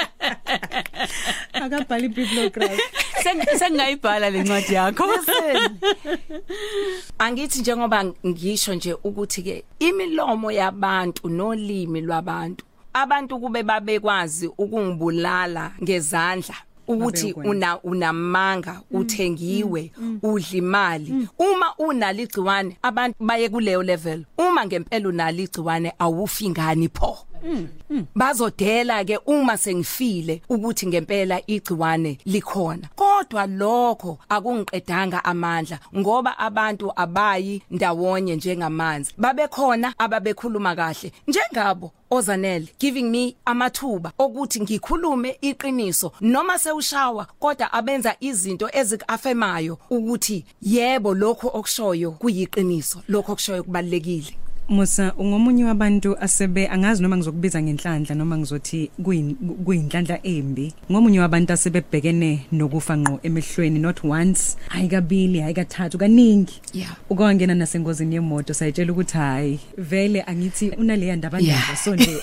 on- 0.24 1.62
akabhali 1.62 2.08
bibliography 2.08 2.82
Seng- 3.22 3.58
sengingayibhala 3.58 4.30
lencwadi 4.30 4.74
yakho. 4.74 5.04
Angithi 7.18 7.60
njengoba 7.60 8.04
ngisho 8.26 8.74
nje 8.74 8.92
ukuthi 9.04 9.42
ke 9.42 9.64
imilomo 9.78 10.50
yabantu 10.52 11.28
nolimi 11.28 12.00
lwabantu 12.00 12.64
abantu 12.92 13.38
kube 13.40 13.62
babekwazi 13.62 14.46
ukungibulala 14.58 15.72
ngezandla 15.82 16.54
ukuthi 16.88 17.32
una 17.32 17.80
unamanga 17.82 18.80
uthengiwe 18.90 19.92
udla 20.22 20.46
imali. 20.52 21.28
Uma 21.38 21.74
unalo 21.78 22.22
igciwane 22.22 22.76
abantu 22.82 23.16
baye 23.20 23.48
kuleyo 23.48 23.82
level. 23.82 24.24
Uma 24.38 24.66
ngempela 24.66 25.08
unalo 25.08 25.42
igciwane 25.42 25.92
awufingani 25.98 26.88
pho? 26.88 27.18
Bazodela 28.14 29.04
ke 29.04 29.18
uma 29.26 29.56
sengifile 29.56 30.42
ukuthi 30.48 30.86
ngempela 30.86 31.40
igciwane 31.46 32.18
likhona. 32.24 32.88
Kodwa 32.96 33.46
lokho 33.46 34.18
akungiqedanga 34.28 35.24
amandla 35.24 35.78
ngoba 35.96 36.38
abantu 36.38 36.92
abayi 36.96 37.62
ndawonye 37.70 38.36
njengamanzi. 38.36 39.12
Babekhona 39.18 39.94
ababekhuluma 39.98 40.74
kahle 40.76 41.12
njengabo 41.28 41.92
ozanele 42.10 42.68
giving 42.78 43.10
me 43.10 43.36
amathuba 43.44 44.12
okuthi 44.18 44.60
ngikhulume 44.60 45.38
iqiniso 45.40 46.12
noma 46.20 46.58
sewushawa 46.58 47.26
kodwa 47.38 47.72
abenza 47.72 48.16
izinto 48.20 48.68
ezikafemayo 48.72 49.78
ukuthi 49.90 50.44
yebo 50.62 51.14
lokho 51.14 51.48
okushoyo 51.48 52.10
kuyiqiniso 52.10 53.02
lokho 53.08 53.32
okushoyo 53.32 53.62
kubalekile 53.62 54.43
Musa 54.68 55.12
ungomunye 55.18 55.64
wabantu 55.64 56.16
asebe 56.20 56.68
angazi 56.68 57.02
noma 57.02 57.16
ngizokubiza 57.16 57.62
ngenhlanhla 57.62 58.14
noma 58.14 58.38
ngizothi 58.38 58.90
kuyin- 59.02 59.34
kuyinhlanhla 59.64 60.18
embi. 60.26 60.72
Ngomunye 60.92 61.20
wabantu 61.20 61.52
asebebhekene 61.52 62.46
nokufa 62.52 62.96
ngqo 62.96 63.20
emehlweni 63.22 63.78
not 63.78 64.04
once 64.04 64.56
hayi 64.68 64.88
kabili 64.88 65.40
hayi 65.40 65.54
kathathu 65.54 65.98
kaningi. 65.98 66.60
Yeah. 66.72 66.96
ukwangena 67.10 67.54
nasengozini 67.54 68.14
yemoto 68.14 68.54
sayitshela 68.54 68.92
ukuthi 68.92 69.16
hayi 69.18 69.60
vele 69.78 70.22
angithi 70.22 70.70
unaleya 70.70 71.16
ndaba 71.16 71.40
ndaba 71.40 71.54
Yeah. 71.54 71.76
so 71.84 71.94
nje 71.96 72.16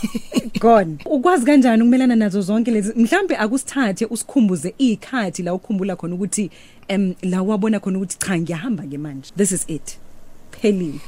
gone. 0.59 0.97
Ukwazi 1.05 1.45
kanjani 1.45 1.81
ukumelana 1.83 2.15
nazo 2.15 2.41
zonke 2.41 2.71
lezi? 2.71 2.93
Mhlambe 2.95 3.35
akusithathe 3.37 4.05
usikhumbuze 4.05 4.73
ikhathi 4.77 5.43
la 5.43 5.53
ukhumbula 5.53 5.95
khona 5.95 6.15
ukuthi 6.15 6.49
em 6.87 7.13
la 7.21 7.41
wabona 7.43 7.79
khona 7.79 7.97
ukuthi 7.97 8.17
cha 8.19 8.37
ngiyahamba 8.39 8.83
ke 8.83 8.97
manje. 8.97 9.31
This 9.37 9.51
is 9.51 9.65
it. 9.69 9.97
Phelile. 10.61 10.99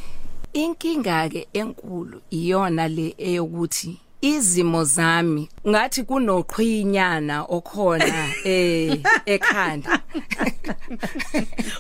Inkinga 0.53 1.29
ke 1.33 1.41
enkulu 1.53 2.17
iyona 2.31 2.87
le 2.87 3.07
eyokuthi 3.17 3.91
izimo 4.23 4.83
zami 4.83 5.49
ngathi 5.67 6.03
kunoqhwinyana 6.03 7.43
okhona 7.49 8.29
eh 8.45 8.97
ekhanda. 9.25 9.99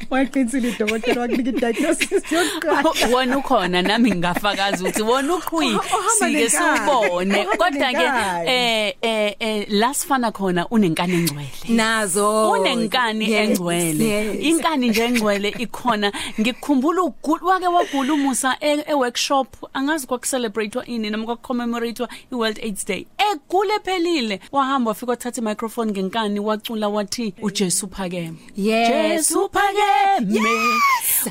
Waqinisile 0.09 0.69
udokotela 0.75 1.21
wakunika 1.21 1.49
i-diagnosis 1.49 2.31
yokuqala. 2.31 2.93
Wona 3.13 3.37
ukhona 3.37 3.81
nami 3.81 4.11
ngingafakaza 4.11 4.77
ukuthi 4.83 5.01
wona 5.01 5.35
uqhwi 5.35 5.67
Ohamba 5.75 6.11
sike 6.11 6.31
nenkani, 6.31 6.49
siubone 6.49 7.35
ohamba 7.35 7.57
kodwa 7.57 7.91
ke 7.91 7.97
nenkani. 7.97 8.49
eh 8.49 8.93
eh 9.01 9.35
eh 9.39 9.65
la 9.69 9.93
sifana 9.93 10.31
khona 10.31 10.67
unenkani 10.69 11.13
engcwele. 11.13 11.69
Nazo. 11.69 12.51
Unenkani 12.51 13.31
Yes, 13.31 13.49
engcwele. 13.49 14.05
yes. 14.05 14.37
inkani 14.41 14.89
nje 14.89 15.05
engcwele 15.05 15.49
ikhona. 15.49 16.11
Ngikukhumbula 16.39 17.03
ugula 17.03 17.45
wake 17.45 17.67
wagula 17.67 18.13
umusa 18.13 18.57
e 18.61 18.83
e 18.87 18.93
workshop 18.93 19.47
angazi 19.73 20.07
kwakucelebratewa 20.07 20.85
ini 20.85 21.09
noma 21.09 21.25
kwakucommemoratewa. 21.25 22.09
iWorld 22.33 22.59
AIDS 22.63 22.85
Day. 22.85 23.05
Egule 23.17 23.79
phelile. 23.83 24.39
Wahamba 24.51 24.89
wafika 24.91 25.11
wathatha 25.11 25.41
imicrophone 25.41 25.91
ngenkani 25.91 26.39
wacula 26.39 26.87
wathi 26.89 27.33
uJesu 27.41 27.87
phakeme 27.87 28.33
Yes. 28.55 28.89
Jesu 28.89 29.49
phakeme 29.53 30.49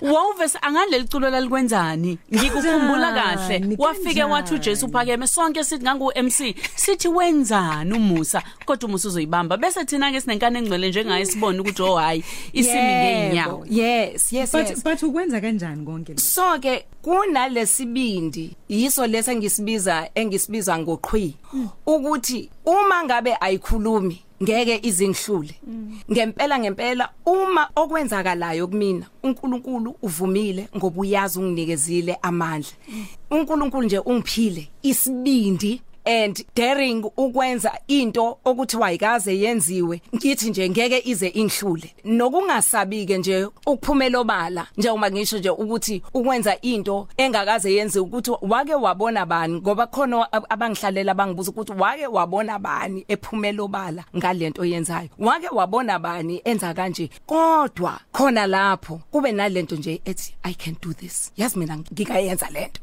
wawuvese 0.02 0.58
angaleli 0.62 1.04
culo 1.08 1.30
lalikwenzani? 1.30 2.18
Ngikukhumbula 2.34 3.12
kahle. 3.12 3.58
Kanjani, 3.58 3.76
wafike 3.78 4.22
wathi 4.24 4.48
kanjani? 4.50 4.60
uJesu 4.60 4.88
phakeme 4.88 5.26
sonke 5.26 5.64
sithi 5.64 5.82
ngangu 5.84 6.12
MC 6.22 6.54
sithi 6.76 7.08
wenzani 7.08 7.92
umusa? 7.94 8.42
Kodwa 8.64 8.88
umusa 8.88 9.08
uzoyibamba. 9.08 9.56
Bese 9.56 9.84
thina 9.84 10.12
ke 10.12 10.20
sinenkani 10.20 10.58
engcwele 10.58 10.88
njengaye 10.88 11.26
sibone 11.26 11.60
ukuthi 11.60 11.82
oh 11.82 11.96
hayi 11.96 12.24
isimi 12.52 12.74
ngeenyawo 12.82 13.66
yes 13.70 14.32
yes 14.32 14.52
but 14.52 14.70
yes. 14.70 14.84
but 14.84 15.02
ukwenza 15.02 15.40
kanjani 15.40 15.84
konke 15.86 16.12
lokho 16.12 16.20
so 16.24 16.58
ke 16.58 16.84
kunalesibindi 17.02 18.56
yiso 18.68 19.06
lesa 19.06 19.34
ngisibiza 19.36 20.10
engisibiza 20.14 20.78
ngoqhwi 20.92 21.37
ukuthi 21.87 22.50
uma 22.64 23.05
ngabe 23.05 23.37
ayikhulumi 23.40 24.22
ngeke 24.42 24.81
izingihlule 24.83 25.55
ngempela 26.11 26.59
ngempela 26.59 27.09
uma 27.26 27.68
okwenzakalayo 27.76 28.66
kumina 28.68 29.07
uNkulunkulu 29.22 29.94
uvumile 30.02 30.68
ngoba 30.76 31.00
uyazi 31.00 31.38
unginikezile 31.38 32.18
amandla. 32.22 32.72
uNkulunkulu 33.31 33.87
nje 33.87 33.98
ungiphile 33.98 34.68
isibindi 34.83 35.83
and 36.04 36.44
daring 36.56 37.04
ukwenza 37.16 37.72
into 37.88 38.38
okuthi 38.44 38.76
wayikaze 38.76 39.38
yenziwe 39.38 40.00
ngithi 40.16 40.50
nje 40.50 40.70
ngeke 40.70 41.02
ize 41.04 41.28
inhlule. 41.28 41.94
Nokungasabike 42.04 43.18
nje 43.18 43.44
ukuphumela 43.66 44.18
obala 44.18 44.66
njengoba 44.76 45.10
ngisho 45.10 45.38
nje 45.38 45.50
ukuthi 45.50 46.02
ukwenza 46.14 46.60
into 46.60 47.08
engakaze 47.16 47.72
yenze 47.74 48.00
ukuthi 48.00 48.30
wake 48.42 48.74
wabona 48.74 49.26
bani 49.26 49.54
ngoba 49.60 49.86
khona 49.86 50.32
ab- 50.32 50.46
abangihlalela 50.48 51.14
bangibuza 51.14 51.50
ukuthi 51.50 51.72
wake 51.72 52.06
wabona 52.06 52.58
bani 52.58 53.04
ephumela 53.08 53.62
obala 53.62 54.04
ngalento 54.16 54.64
yenzayo. 54.64 55.08
Wake 55.18 55.48
wabona 55.48 55.98
bani 55.98 56.40
enza 56.44 56.74
kanje 56.74 57.10
kodwa 57.26 58.00
khona 58.12 58.46
lapho 58.46 59.00
kube 59.10 59.32
nalento 59.32 59.76
nje 59.76 60.00
ethi 60.04 60.34
i 60.42 60.54
can 60.54 60.76
do 60.82 60.92
this. 60.92 61.32
Yazi 61.36 61.58
mina 61.58 61.76
ngikayenza 61.78 62.50
lento 62.50 62.82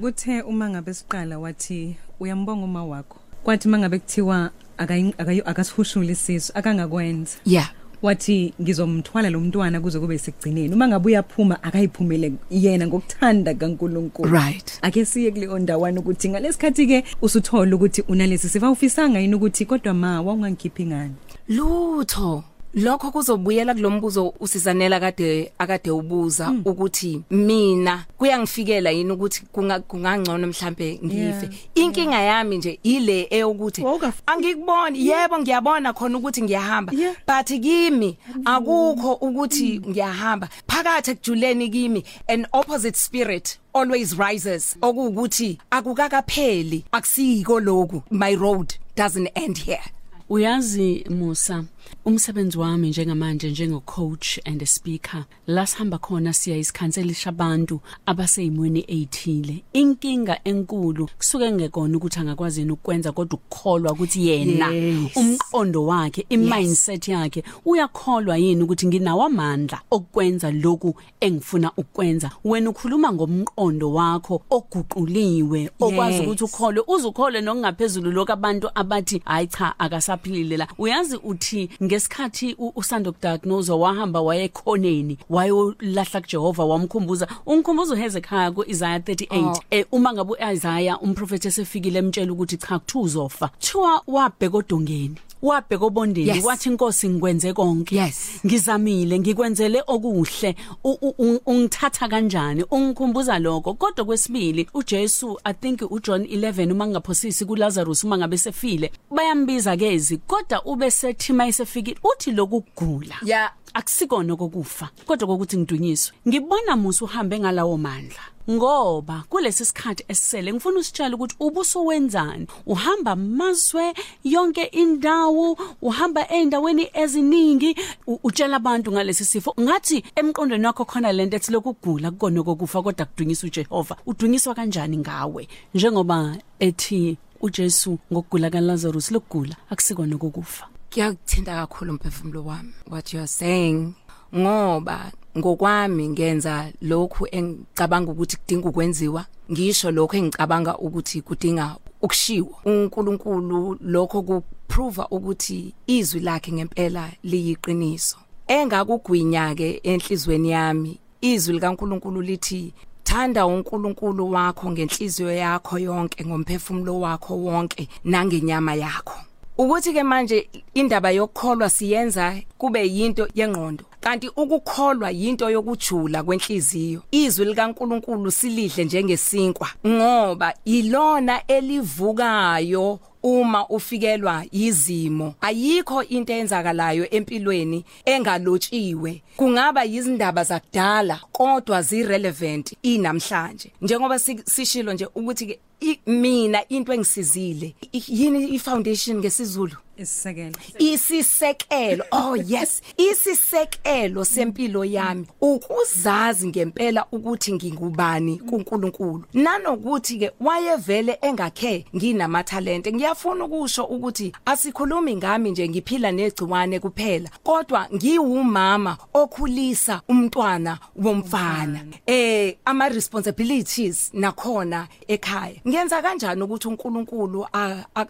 kuthe 0.00 0.42
uma 0.42 0.70
ngabe 0.70 0.94
siqala 0.94 1.38
wathi 1.38 1.96
uyambonga 2.20 2.64
uma 2.64 2.84
wakho. 2.84 3.16
Kwathi 3.44 3.68
mangabe 3.68 3.98
kuthiwa 3.98 4.50
akayi- 4.78 5.14
akayi- 5.18 5.42
akasihushuli 5.44 6.12
isizo 6.12 6.52
akangakwenza. 6.54 7.36
Yeah. 7.44 7.70
Wathi 8.02 8.54
ngizomthwala 8.62 9.30
lo 9.30 9.40
mntwana 9.40 9.80
kuze 9.80 9.98
kube 10.00 10.18
sekugcineni. 10.18 10.74
Uma 10.74 10.88
ngabe 10.88 11.06
uyaphuma 11.06 11.62
akayiphumele 11.62 12.32
yena 12.50 12.86
ngokuthanda 12.86 13.54
kaNkuluNkulu. 13.54 14.32
Right. 14.32 14.78
ake 14.82 15.04
siye 15.04 15.30
kuleyo 15.30 15.58
ndawana 15.58 16.00
ukuthi 16.00 16.28
ngalesikhathi 16.28 16.86
ke 16.86 17.04
usuthola 17.22 17.76
ukuthi 17.76 18.02
unalesi 18.08 18.48
sifa 18.48 18.70
ufisanga 18.70 19.18
yini 19.20 19.34
ukuthi 19.34 19.64
kodwa 19.66 19.94
ma 19.94 20.22
wawungangikhiphi 20.22 20.86
ngani? 20.86 21.14
Lutho. 21.48 22.44
Lokho 22.74 23.10
kuzobuyela 23.10 23.74
kulombuzo 23.74 24.34
usizanela 24.40 25.00
kade 25.00 25.52
akade 25.58 25.90
ubuza 25.90 26.54
ukuthi 26.64 27.20
mina 27.30 28.04
kuyangifikela 28.18 28.90
yini 28.90 29.10
ukuthi 29.12 29.42
kunga- 29.52 29.80
kungangcono 29.80 30.46
mhlambe 30.46 31.00
ngife? 31.04 31.18
Yeah, 31.18 31.42
inkinga 31.74 32.20
yami 32.20 32.58
nje 32.58 32.78
ile 32.82 33.26
eyokuthi 33.30 33.82
angikuboni 34.26 35.06
yebo 35.08 35.38
ngiyabona 35.38 35.92
khona 35.92 36.18
ukuthi 36.18 36.42
ngiyahamba 36.42 36.92
Yeah. 36.96 37.14
but 37.26 37.46
kimi 37.60 38.16
akukho 38.44 39.12
ukuthi 39.12 39.80
ngiyahamba. 39.88 40.48
Phakathi 40.66 41.10
ekujuleni 41.10 41.68
kimi 41.70 42.04
an 42.28 42.46
opposite 42.52 42.96
spirit 42.96 43.58
always 43.74 44.16
rises 44.18 44.76
okuwukuthi 44.82 45.58
akukakapheli 45.70 46.84
akusiko 46.92 47.60
lokhu 47.60 48.02
my 48.10 48.34
road 48.36 48.74
doesn't 48.96 49.30
end 49.34 49.58
here. 49.58 49.82
Uyazi 50.28 51.04
Musa 51.10 51.64
umsebenzi 52.04 52.58
wami 52.58 52.88
njengamanje 52.88 53.50
njengocoach 53.50 54.38
and 54.44 54.62
a 54.62 54.66
speaker 54.66 55.24
la 55.46 55.66
sihamba 55.66 55.98
khona 55.98 56.32
siya 56.32 56.56
isikhanselisha 56.56 57.28
abantu 57.30 57.80
abaseyimweni 58.06 58.84
ezithile 58.88 59.64
inkinga 59.72 60.40
enkulu 60.44 61.08
kusuke 61.18 61.52
ngekona 61.52 61.96
ukuthi 61.96 62.20
angakwazi 62.20 62.60
yini 62.60 62.72
ukwenza 62.72 63.12
kodwa 63.12 63.38
ukukholwa 63.38 63.92
ukuthi 63.92 64.28
yena 64.28 64.70
Yes. 64.70 65.16
umqondo 65.16 65.84
wakhe 65.86 66.26
imindset 66.28 67.08
yakhe 67.08 67.44
uyakholwa 67.64 68.36
yini 68.36 68.62
ukuthi 68.62 68.86
nginawo 68.86 69.22
amandla 69.24 69.80
okwenza 69.90 70.50
lokhu 70.50 70.94
engifuna 71.20 71.72
ukwenza 71.76 72.30
wena 72.44 72.70
ukhuluma 72.70 73.12
ngomqondo 73.12 73.92
wakho 73.92 74.42
oguquliwe 74.50 75.70
okwazi 75.80 76.14
Yes. 76.16 76.22
ukuthi 76.26 76.44
ukholwe 76.44 76.82
uzukhole 76.86 77.40
nokungaphezulu 77.40 78.10
lokho 78.12 78.32
abantu 78.32 78.70
abathi 78.74 79.22
hayi 79.24 79.46
cha 79.46 79.78
akasaphilile 79.78 80.56
la 80.56 80.68
uyazi 80.78 81.16
uthi 81.16 81.69
ngesikhathi 81.82 82.54
u- 82.58 82.72
usanda 82.76 83.12
kudiagnose 83.12 83.72
wahamba 83.72 84.20
wayekhoneni 84.20 85.18
wayolahla 85.30 86.20
kuJehova 86.20 86.64
wamkhumbuza 86.64 87.28
ungikhumbuza 87.46 87.94
uHezekiah 87.94 88.52
kuIsaiah 88.52 88.98
38 88.98 89.50
Oh. 89.50 89.60
eh 89.70 89.86
uma 89.92 90.12
ngabe 90.12 90.32
uIsaiah 90.32 91.02
umprofeti 91.02 91.48
esefikile 91.48 91.98
emtshela 91.98 92.32
ukuthi 92.32 92.56
cha 92.56 92.78
kuthiwa 92.78 93.04
uzofa 93.04 93.50
thiwa 93.58 94.02
wabheka 94.06 94.56
odongeni 94.58 95.14
wabheka 95.42 95.84
obondeni 95.84 96.28
Yes. 96.28 96.44
wathi 96.44 96.68
inkosi 96.68 97.08
ngikwenze 97.08 97.52
konke. 97.52 97.96
Yes. 97.96 98.30
ngizamile 98.46 99.18
ngikwenzele 99.18 99.82
okuhle. 99.86 100.56
U- 100.84 100.98
u- 101.02 101.14
u- 101.18 101.40
ungithatha 101.46 102.08
kanjani? 102.08 102.64
Ungikhumbuza 102.70 103.38
lokho. 103.38 103.74
Kodwa 103.74 104.04
kwesibili 104.04 104.68
uJesu 104.74 105.38
i 105.44 105.54
think 105.54 105.82
uJohn 105.90 106.24
11 106.24 106.72
uma 106.72 106.86
ngaphosisi 106.86 107.44
kuLazarus 107.44 108.04
uma 108.04 108.18
ngabe 108.18 108.38
sefile 108.38 108.92
bayambiza 109.10 109.76
kezi 109.76 110.16
kodwa 110.16 110.64
ube 110.64 110.90
sethi 110.90 111.32
mayisefikile 111.32 111.96
uthi 112.14 112.30
lokugula 112.32 113.14
Yeah. 113.24 113.52
akusikona 113.74 114.36
kokufa 114.36 114.88
kodwa 115.06 115.28
kokuthi 115.28 115.56
ngidunyiswe. 115.58 116.14
Ngibona 116.28 116.76
musu 116.76 117.04
uhambe 117.04 117.38
ngalawo 117.38 117.76
mandla. 117.78 118.20
Ngoba 118.50 119.24
kulesi 119.28 119.64
sikhathi 119.64 120.04
esisele 120.08 120.52
ngifuna 120.52 120.78
usitshela 120.78 121.14
ukuthi 121.16 121.36
ubusuwenzani 121.40 122.46
uhamba 122.66 123.10
amazwe 123.12 123.94
yonke 124.24 124.64
indawo 124.64 125.58
uhamba 125.82 126.28
eindaweni 126.30 126.90
eziningi. 126.94 127.76
U- 128.06 128.18
utshela 128.24 128.56
abantu 128.56 128.92
ngalesi 128.92 129.24
sifo. 129.24 129.54
Ngathi 129.60 130.04
emqondweni 130.16 130.66
wakho 130.66 130.84
khona 130.84 131.12
lento 131.12 131.36
ethi 131.36 131.52
lokugula 131.52 132.10
kukona 132.10 132.42
kokufa 132.42 132.82
kodwa 132.82 133.06
kudunyiswa 133.06 133.46
uJehova. 133.46 133.96
Udunyiswa 134.06 134.54
kanjani 134.54 134.96
ngawe? 134.96 135.48
Njengoba 135.74 136.36
ethi 136.58 137.16
uJesu 137.40 137.98
ngokugula 138.12 138.50
kaLazarus 138.50 139.10
lokugula 139.10 139.56
akusikona 139.70 140.16
kokufa. 140.18 140.68
Kuyakuthinta 140.92 141.54
kakhulu 141.54 141.90
umphefumulo 141.92 142.44
wami 142.44 142.72
what 142.90 143.12
you 143.14 143.20
are 143.20 143.26
saying. 143.28 143.94
Ngoba 144.36 145.12
ngokwami 145.38 146.08
ngenza 146.08 146.72
lokhu 146.82 147.26
engicabanga 147.30 148.10
ukuthi 148.12 148.36
kudinga 148.36 148.68
ukwenziwa 148.68 149.24
ngisho 149.52 149.90
lokho 149.90 150.16
engicabanga 150.16 150.78
ukuthi 150.78 151.22
kudinga 151.22 151.76
ukushiwo 152.02 152.54
uNkulunkulu 152.64 153.78
lokho 153.80 154.22
kuprova 154.22 155.08
ukuthi 155.10 155.74
izwi 155.86 156.20
lakhe 156.20 156.52
ngempela 156.52 157.10
liyiqiniso. 157.24 158.16
Engakugwinya 158.46 159.54
ke 159.54 159.80
enhlizweni 159.82 160.50
yami 160.50 160.98
izwi 161.20 161.54
likaNkulunkulu 161.54 162.22
lithi 162.22 162.72
thanda 163.04 163.46
uNkulunkulu 163.46 164.30
wakho 164.32 164.70
ngenhliziyo 164.70 165.32
yakho 165.32 165.78
yonke 165.78 166.24
ngomphefumulo 166.24 167.00
wakho 167.00 167.36
wonke 167.36 167.88
nangenyama 168.04 168.74
yakho. 168.74 169.29
Ukuthi 169.60 169.92
ke 169.92 170.02
manje 170.02 170.48
indaba 170.74 171.10
yokukholwa 171.10 171.70
siyenza 171.70 172.34
kube 172.58 172.86
yinto 172.88 173.28
yengqondo. 173.34 173.84
Kanti 174.00 174.28
ukukholwa 174.28 175.10
yinto 175.10 175.50
yokujula 175.50 176.22
kwenhliziyo. 176.22 177.02
Izwi 177.10 177.44
likaNkuluNkulu 177.44 178.30
silidle 178.30 178.84
njengesinkwa 178.84 179.68
ngoba 179.86 180.54
ilona 180.64 181.46
elivukayo 181.46 182.98
uma 183.22 183.68
ufikelwa 183.68 184.44
izimo 184.52 185.34
ayikho 185.40 186.02
into 186.02 186.32
eyenzakalayo 186.32 187.10
empilweni 187.10 187.84
engalotshiwe 188.04 189.22
kungaba 189.36 189.84
izindaba 189.84 190.44
zakudala 190.44 191.20
kodwa 191.32 191.82
zirelevant 191.82 192.74
inamhlanje. 192.82 193.70
Njengoba 193.82 194.18
si- 194.18 194.42
sishilo 194.44 194.92
nje 194.92 195.06
ukuthi 195.14 195.58
mina 196.06 196.68
into 196.68 196.92
engisizile. 196.92 197.74
Yini 197.92 198.48
ifoundation 198.48 199.18
ngesizulu? 199.18 199.76
Isisekelo. 200.00 200.54
Isisekelo. 200.78 202.04
Oh 202.12 202.36
yes. 202.36 202.82
Isisekelo 202.96 204.24
sempilo 204.24 204.84
yami. 204.84 205.26
Ukuzazi 205.40 206.48
ngempela 206.48 207.06
ukuthi 207.12 207.52
ngingubani 207.52 208.38
kuNkulunkulu. 208.38 209.24
Nanokuthi 209.34 210.18
ke 210.18 210.30
wayevele 210.40 211.18
engakhe 211.22 211.84
nginamatalente 211.96 212.92
ngiyafuna 212.92 213.44
ukusho 213.44 213.84
ukuthi 213.84 214.32
asikhulumi 214.44 215.16
ngami 215.16 215.50
nje 215.50 215.68
ngiphila 215.68 216.12
negciwane 216.12 216.80
kuphela 216.80 217.30
kodwa 217.42 217.88
ngiwumama 217.94 218.96
okhulisa 219.14 220.02
umntwana 220.08 220.78
womfana. 220.96 221.84
Eh 222.06 222.56
ama 222.64 222.88
responsibilities 222.88 224.10
nakhona 224.14 224.88
ekhaya. 225.08 225.54
Ngenza 225.70 226.02
kanjani 226.02 226.42
ukuthi 226.42 226.68
uNkulunkulu 226.68 227.46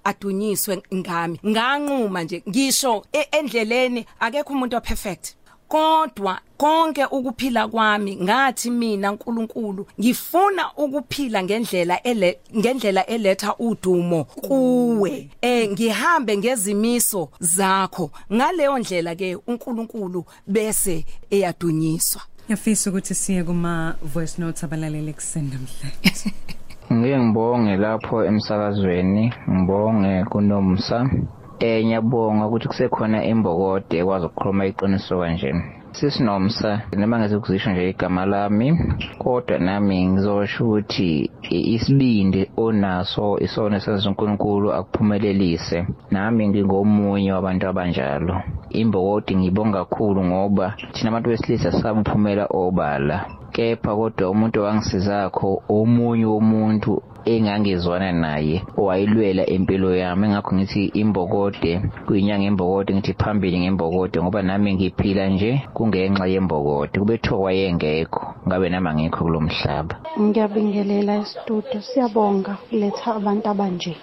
adunyiswe 0.04 0.82
ngami? 0.94 1.40
Nganquma 1.46 2.22
nje 2.22 2.42
ngisho 2.48 3.04
e- 3.12 3.28
endleleni 3.38 4.06
akekho 4.20 4.52
umuntu 4.52 4.76
operfect 4.76 5.34
kodwa 5.68 6.40
konke 6.56 7.04
ukuphila 7.04 7.68
kwami 7.68 8.16
ngathi 8.16 8.70
mina 8.70 9.12
uNkulunkulu 9.12 9.86
ngifuna 10.00 10.72
ukuphila 10.76 11.42
ngendlela 11.42 12.02
ele 12.02 12.40
ngendlela 12.56 13.06
eletha 13.06 13.56
udumo 13.58 14.24
kuwe. 14.24 15.30
Eh 15.42 15.70
ngihambe 15.70 16.36
ngezimiso 16.36 17.28
zakho. 17.40 18.10
Ngaleyo 18.32 18.78
ndlela 18.78 19.14
ke 19.14 19.36
uNkulunkulu 19.46 20.24
bese 20.46 21.04
eyadunyiswa. 21.30 22.22
Yafisa 22.48 22.90
ukuthi 22.90 23.14
siye 23.14 23.44
kuma 23.44 23.96
voice 24.02 24.38
notes 24.38 24.64
abalaleli 24.64 25.12
kusenda 25.12 25.56
mhle 25.56 26.32
Ngike 26.94 27.18
ngibonge 27.24 27.76
lapho 27.84 28.16
emsakazweni 28.30 29.24
ngibonge 29.54 30.12
kunomsa. 30.30 30.98
Eh 31.68 31.84
ngiyabonga 31.84 32.46
ukuthi 32.46 32.66
kusekhona 32.68 33.18
imbokode 33.32 33.94
ekwazi 34.00 34.24
ukukhuluma 34.26 34.64
iqiniso 34.70 35.14
kanje. 35.20 35.50
Sisinomsa 35.96 36.70
noma 36.98 37.18
ngezikuzisho 37.18 37.70
nje 37.70 37.90
igama 37.90 38.22
lami 38.32 38.68
kodwa 39.22 39.58
nami 39.66 39.96
ngizosho 40.10 40.60
ukuthi 40.64 41.10
i- 41.56 41.66
isibindi 41.74 42.40
onaso 42.64 43.26
isona 43.46 43.76
senza 43.80 44.08
uNkulunkulu 44.08 44.68
akuphumelelise. 44.78 45.78
Nami 46.10 46.42
ngingomunye 46.48 47.32
wabantu 47.32 47.64
abanjalo. 47.68 48.34
Imbokodi 48.80 49.32
ngibonga 49.36 49.78
kakhulu 49.84 50.20
ngoba 50.24 50.66
thina 50.94 51.08
abantu 51.10 51.28
besilisa 51.30 51.72
sabe 51.72 52.00
uphumela 52.00 52.44
obala. 52.62 53.16
Kepha 53.60 53.92
kodwa 53.98 54.30
umuntu 54.32 54.56
owangisizakho 54.60 55.48
omunye 55.78 56.26
womuntu 56.32 56.92
engangizwana 57.32 58.10
naye 58.24 58.56
owayilwela 58.80 59.42
impilo 59.56 59.90
yami. 60.02 60.24
Ngakho 60.32 60.50
ngithi 60.56 60.82
imbokode 61.02 61.72
kuyinyanga 62.06 62.46
imbokode 62.50 62.90
ngithi 62.94 63.12
phambili 63.20 63.56
ngembokode 63.60 64.16
ngoba 64.20 64.40
nami 64.48 64.68
ngiphila 64.74 65.24
nje 65.32 65.50
kungenxa 65.76 66.24
yembokode. 66.32 66.94
Kube 67.00 67.16
kuthiwa 67.18 67.40
wayengekho 67.44 68.22
ngabe 68.46 68.66
nami 68.70 68.88
angikho 68.88 69.20
kulo 69.24 69.40
mhlaba. 69.46 69.94
Ngiyabingelela 70.20 71.12
esitudio 71.20 71.80
siyabonga 71.88 72.52
kuletha 72.64 73.08
abantu 73.18 73.46
abanje. 73.52 73.94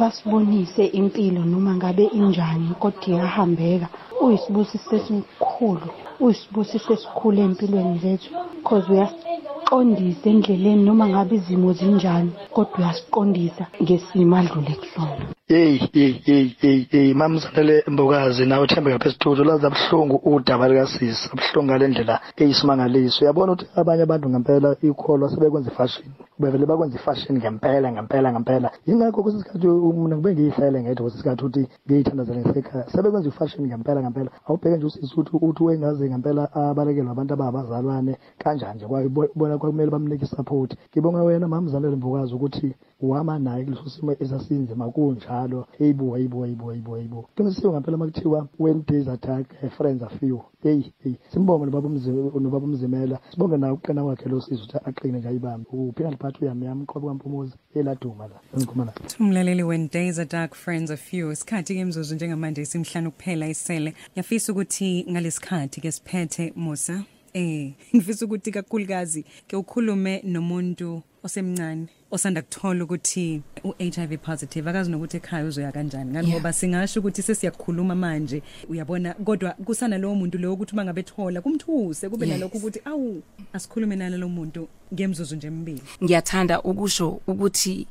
Basibonise 0.00 0.84
impilo 1.00 1.42
noma 1.52 1.72
ngabe 1.78 2.04
injani 2.20 2.68
kodwa 2.82 3.06
iyahambeka. 3.08 3.88
Uyisibusiso 4.24 4.92
esikhulu 4.98 5.86
uyisibusiso 6.24 6.90
esikhulu 6.96 7.38
empilweni 7.46 7.98
zethu 8.02 8.30
cause 8.66 8.88
uyasiqondisa 8.92 10.26
endleleni 10.32 10.82
noma 10.88 11.04
ngabe 11.12 11.34
izimo 11.38 11.70
zinjani 11.78 12.30
kodwa 12.54 12.76
uyasiqondisa 12.78 13.64
ngesimo 13.82 14.34
adlule 14.40 14.74
kusona 14.80 15.37
yeyi 15.48 15.80
yeyi 15.94 16.22
yeyi 16.26 16.56
yeyi 16.62 16.88
yeyi 16.92 17.14
mamzanele 17.14 17.76
mbokazi 17.92 18.46
nawe 18.46 18.66
thembeka 18.66 18.98
phesitudio 19.02 19.44
lazi 19.44 19.66
abuhlungu 19.66 20.16
udaba 20.30 20.68
likasisi 20.68 21.24
abuhlungu 21.32 21.66
ngale 21.66 21.88
ndlela 21.88 22.14
eyisimangaliso 22.40 23.18
uyabona 23.22 23.52
ukuthi 23.52 23.66
abanye 23.80 24.02
abantu 24.04 24.26
ngempela 24.28 24.68
ikholwa 24.88 25.30
sebekwenza 25.30 25.70
ifashini 25.72 26.14
bevele 26.40 26.66
bakwenza 26.66 26.96
ifashini 26.96 27.38
ngempela 27.38 27.92
ngempela 27.92 28.32
ngempela. 28.32 28.68
Yingakho 28.86 29.22
kwesinye 29.22 29.42
isikhathi 29.42 29.66
mina 29.66 30.16
ngibe 30.16 30.32
ngiyihlele 30.32 30.78
ngedwa 30.82 31.02
kwesinye 31.02 31.18
isikhathi 31.18 31.42
ukuthi 31.44 31.62
ngiyithandazele 31.86 32.40
ngisekhaya 32.40 32.84
sebekwenza 32.92 33.28
ifashini 33.28 33.68
ngempela 33.68 34.00
ngempela. 34.02 34.30
Awubheke 34.46 34.76
nje 34.76 34.86
usisi 34.86 35.12
ukuthi 35.14 35.30
ukuthi 35.36 35.62
wengaze 35.64 36.04
ngempela 36.10 36.42
abalekelwa 36.54 37.12
abantu 37.12 37.32
ababazalwane 37.34 38.12
kanjani 38.38 38.74
nje 38.76 38.86
kwabona 38.86 39.58
kwakumele 39.58 39.90
bamnike 39.90 40.24
isupport. 40.24 40.70
Ngibonga 40.90 41.22
wena 41.22 41.48
mamzanele 41.48 41.96
mbokazi 41.96 42.34
ukuthi 42.34 42.74
uhamba 43.00 43.38
naye 43.38 43.64
kuleso 43.64 43.90
simo 43.90 44.12
esasinzima 44.12 44.90
kunjalo 44.90 45.66
eyibo 45.80 46.16
eyibo 46.18 46.46
eyibo 46.46 46.72
eyibo 46.72 46.98
eyibo 46.98 47.28
qinisile 47.36 47.68
ngempela 47.70 47.96
makuthiwa 47.96 48.48
when 48.58 48.82
days 48.86 49.08
attack 49.08 49.46
friends 49.76 50.02
are 50.02 50.18
few. 50.18 50.42
Eyi 50.64 50.92
eyi 51.04 51.16
simbonge 51.32 51.66
nobaba 51.66 52.66
umzimela. 52.66 53.18
Sibonge 53.30 53.56
nawe 53.56 53.72
ukuqina 53.72 54.02
kwakhe 54.02 54.28
lo 54.28 54.40
sizo 54.40 54.64
ukuthi 54.64 54.78
aqine 54.84 55.18
nje 55.18 55.28
ayibambe. 55.28 55.66
Uphina 55.72 56.10
liphathi 56.10 56.44
uyami 56.44 56.66
yami 56.66 56.86
qobe 56.86 57.06
kwampumuza 57.06 57.56
eladuma 57.74 58.26
la 58.26 58.40
engikhuluma 58.54 58.84
la 58.84 58.92
umlaleli 59.20 59.62
when 59.62 59.88
days 59.88 60.18
are 60.18 60.28
dark 60.28 60.54
friends 60.54 60.90
are 60.90 60.96
few. 60.96 61.32
Isikhathi 61.32 61.74
ke 61.74 61.80
imzuzu 61.80 62.14
njengamanje 62.14 62.62
isimhlanu 62.62 63.10
kuphela 63.10 63.48
isele. 63.48 63.94
Yafisa 64.16 64.52
ukuthi 64.52 65.06
ngalesikhathi 65.10 65.80
ke 65.80 65.92
siphethe 65.92 66.52
Musa. 66.56 67.04
Eh 67.32 67.72
ngifisa 67.94 68.24
ukuthi 68.24 68.50
kakhulukazi 68.50 69.24
ke 69.46 69.56
ukhulume 69.56 70.22
nomuntu 70.24 71.02
osemncane 71.24 71.86
osanda 72.10 72.42
kuthola 72.42 72.84
ukuthi 72.84 73.42
uHIV 73.64 74.16
positive 74.22 74.70
akazi 74.70 74.90
nokuthi 74.90 75.16
ekhaya 75.16 75.44
uzoya 75.44 75.72
kanjani 75.72 76.10
ngani 76.10 76.28
Yeah. 76.28 76.40
ngoba 76.40 76.52
singasho 76.52 77.00
ukuthi 77.00 77.22
sesiyakhuluma 77.22 77.94
manje 77.94 78.42
uyabona 78.68 79.14
kodwa 79.14 79.50
kusana 79.52 79.98
lowo 79.98 80.14
muntu 80.14 80.38
lo 80.38 80.52
ukuthi 80.52 80.76
mangabe 80.76 81.02
thola 81.02 81.40
kumthuse 81.40 82.08
kube 82.08 82.26
Yes. 82.26 82.34
nalokho 82.34 82.58
ukuthi 82.58 82.80
awu 82.84 83.22
asikhulume 83.52 83.96
nalo 83.96 84.28
muntu 84.28 84.68
ngemzuzu 84.94 85.36
nje 85.36 85.46
emibili 85.46 85.82
ngiyathanda 86.04 86.62
ukusho 86.62 87.20
ukuthi 87.26 87.86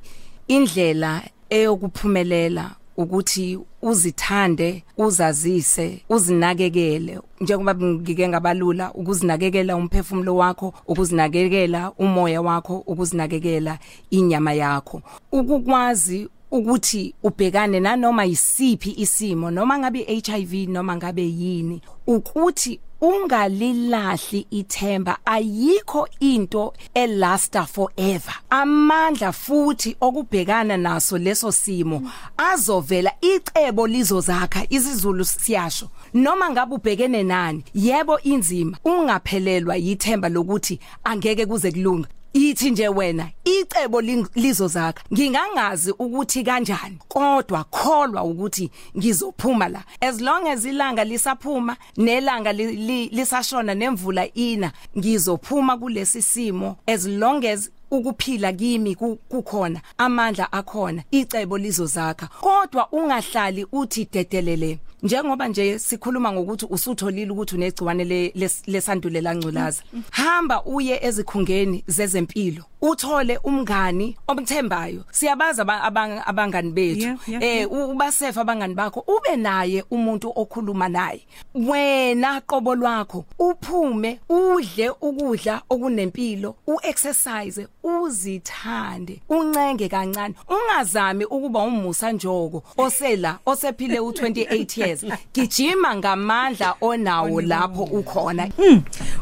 indlela 0.47 1.23
eyokuphumelela 1.49 2.75
ukuthi 2.97 3.59
uzithande 3.81 4.83
uzazise 4.97 6.01
uzinakekele. 6.09 7.19
Njengoba 7.41 7.75
ngike 7.75 8.27
ngabalula 8.27 8.93
ukuzinakekela 8.93 9.75
umphefumulo 9.75 10.35
wakho 10.35 10.73
ukuzinakekela 10.87 11.91
umoya 11.91 12.41
wakho 12.41 12.77
ukuzinakekela 12.77 13.79
inyama 14.09 14.53
yakho. 14.53 15.01
Ukukwazi 15.31 16.27
ukuthi 16.51 17.13
ubhekane 17.23 17.79
nanoma 17.79 18.25
yisiphi 18.25 18.93
isimo 18.97 19.51
noma 19.51 19.79
ngabe 19.79 20.21
HIV 20.25 20.53
noma 20.69 20.95
ngabe 20.95 21.23
yini 21.23 21.81
ukuthi 22.07 22.79
ungalilahli 23.01 24.47
ithemba 24.51 25.17
ayikho 25.25 26.07
into 26.19 26.73
elasta 26.93 27.65
forever. 27.65 28.33
Amandla 28.49 29.31
futhi 29.31 29.95
okubhekana 30.01 30.77
naso 30.77 31.17
leso 31.17 31.51
simo 31.51 32.11
azovela 32.37 33.11
icebo 33.21 33.87
lizozakha 33.87 34.65
isizulu 34.69 35.25
siyasho. 35.25 35.89
Noma 36.13 36.49
ngabe 36.49 36.75
ubhekene 36.75 37.23
nani 37.23 37.63
yebo 37.73 38.19
inzima 38.19 38.77
ungaphelelwa 38.83 39.75
yithemba 39.75 40.29
lokuthi 40.29 40.79
angeke 41.03 41.45
kuze 41.45 41.71
kulunga 41.71 42.07
ithi 42.37 42.71
nje 42.71 42.87
wena 42.89 43.29
icebo 43.45 44.01
ling- 44.01 44.27
lizozakha 44.35 45.03
ngingangazi 45.13 45.91
ukuthi 45.91 46.43
kanjani 46.43 46.97
kodwa 47.07 47.63
kholwa 47.63 48.23
ukuthi 48.23 48.71
ngizophuma 48.97 49.67
la. 49.69 49.83
As 50.01 50.21
long 50.21 50.47
as 50.47 50.65
ilanga 50.65 51.03
lisaphuma 51.03 51.77
nelanga 51.97 52.53
li- 52.53 52.75
li- 52.75 53.09
lisashona 53.09 53.73
nemvula 53.75 54.33
ina 54.33 54.71
ngizophuma 54.97 55.77
kulesi 55.77 56.21
simo. 56.21 56.77
As 56.87 57.05
long 57.07 57.45
as 57.45 57.69
ukuphila 57.91 58.53
kimi 58.53 58.95
ku- 58.95 59.15
kukhona 59.29 59.81
amandla 59.97 60.51
akhona 60.51 61.03
icebo 61.11 61.57
lizozakha 61.57 62.27
kodwa 62.41 62.87
ungahlali 62.91 63.65
uthi 63.71 64.07
dedelele 64.11 64.79
njengoba 65.03 65.47
nje 65.47 65.79
sikhuluma 65.79 66.31
ngokuthi 66.31 66.65
usutholile 66.69 67.31
ukuthi 67.31 67.55
unegciwane 67.55 68.03
le- 68.03 68.31
les- 68.35 68.61
lesandulela 68.67 69.35
ngculaza 69.35 69.83
hamba 70.11 70.65
uye 70.65 70.99
ezikhungeni 71.05 71.83
zezempilo. 71.87 72.63
Uthole 72.81 73.37
umngani 73.43 74.17
omthembayo. 74.27 75.03
Siyabaza 75.11 75.61
aba- 75.61 75.81
abang- 75.83 76.21
abangani 76.25 76.71
bethu. 76.71 77.17
Eh 77.39 77.71
ubasefa 77.71 78.41
abangani 78.41 78.73
bakho 78.75 78.99
ube 79.07 79.35
naye 79.37 79.83
umuntu 79.91 80.31
okhuluma 80.35 80.89
naye. 80.89 81.21
Wena 81.55 82.41
qobo 82.41 82.75
lwakho 82.75 83.25
uphume 83.39 84.19
udle 84.29 84.89
ukudla 85.01 85.61
okunempilo 85.69 86.55
uexercise 86.67 87.67
uzithande 87.83 89.21
uncenge 89.29 89.89
kancane. 89.89 90.35
Ungazami 90.49 91.25
ukuba 91.25 91.59
umusa 91.63 92.11
njoko 92.11 92.63
osela 92.77 93.39
osephile 93.45 93.99
u28 93.99 94.77
years. 94.81 95.05
Gijima 95.33 95.95
ngamandla 95.95 96.75
onawo 96.81 97.41
lapho 97.41 97.83
ukhona. 97.83 98.49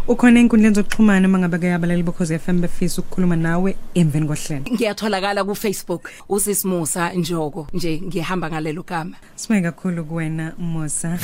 Ukhona 0.07 0.39
enkundleni 0.39 0.75
zokuxhumana 0.75 1.27
mangabe 1.27 1.57
ke 1.59 1.73
abalali 1.73 2.03
bokhoze 2.03 2.39
FM 2.39 2.61
befisa 2.61 3.01
ukukhuluma 3.01 3.35
nawe. 3.35 3.54
Emveni 3.95 4.27
kohlelo. 4.27 4.65
Ngiyatholakala 4.71 5.43
ku 5.43 5.55
Facebook 5.55 6.09
usisimusa 6.29 7.13
njoko 7.13 7.67
nje 7.73 8.01
ngihamba 8.01 8.49
ngalelo 8.49 8.83
gama. 8.83 9.15
Sibonge 9.35 9.61
kakhulu 9.61 10.05
kuwena 10.05 10.53
Musa. 10.57 11.19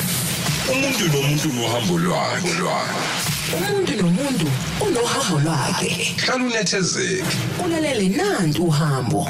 Umuntu 0.72 1.04
nomuntu 1.12 1.48
nohambo 1.48 1.98
lwakhe. 1.98 2.52
Umuntu 3.56 3.92
nomuntu 4.02 4.46
unohambo 4.80 5.40
lwakhe. 5.44 6.14
Hlala 6.24 6.44
unethezeke. 6.44 7.24
Ulalele 7.64 8.08
nantu 8.08 8.64
uhambo. 8.64 9.28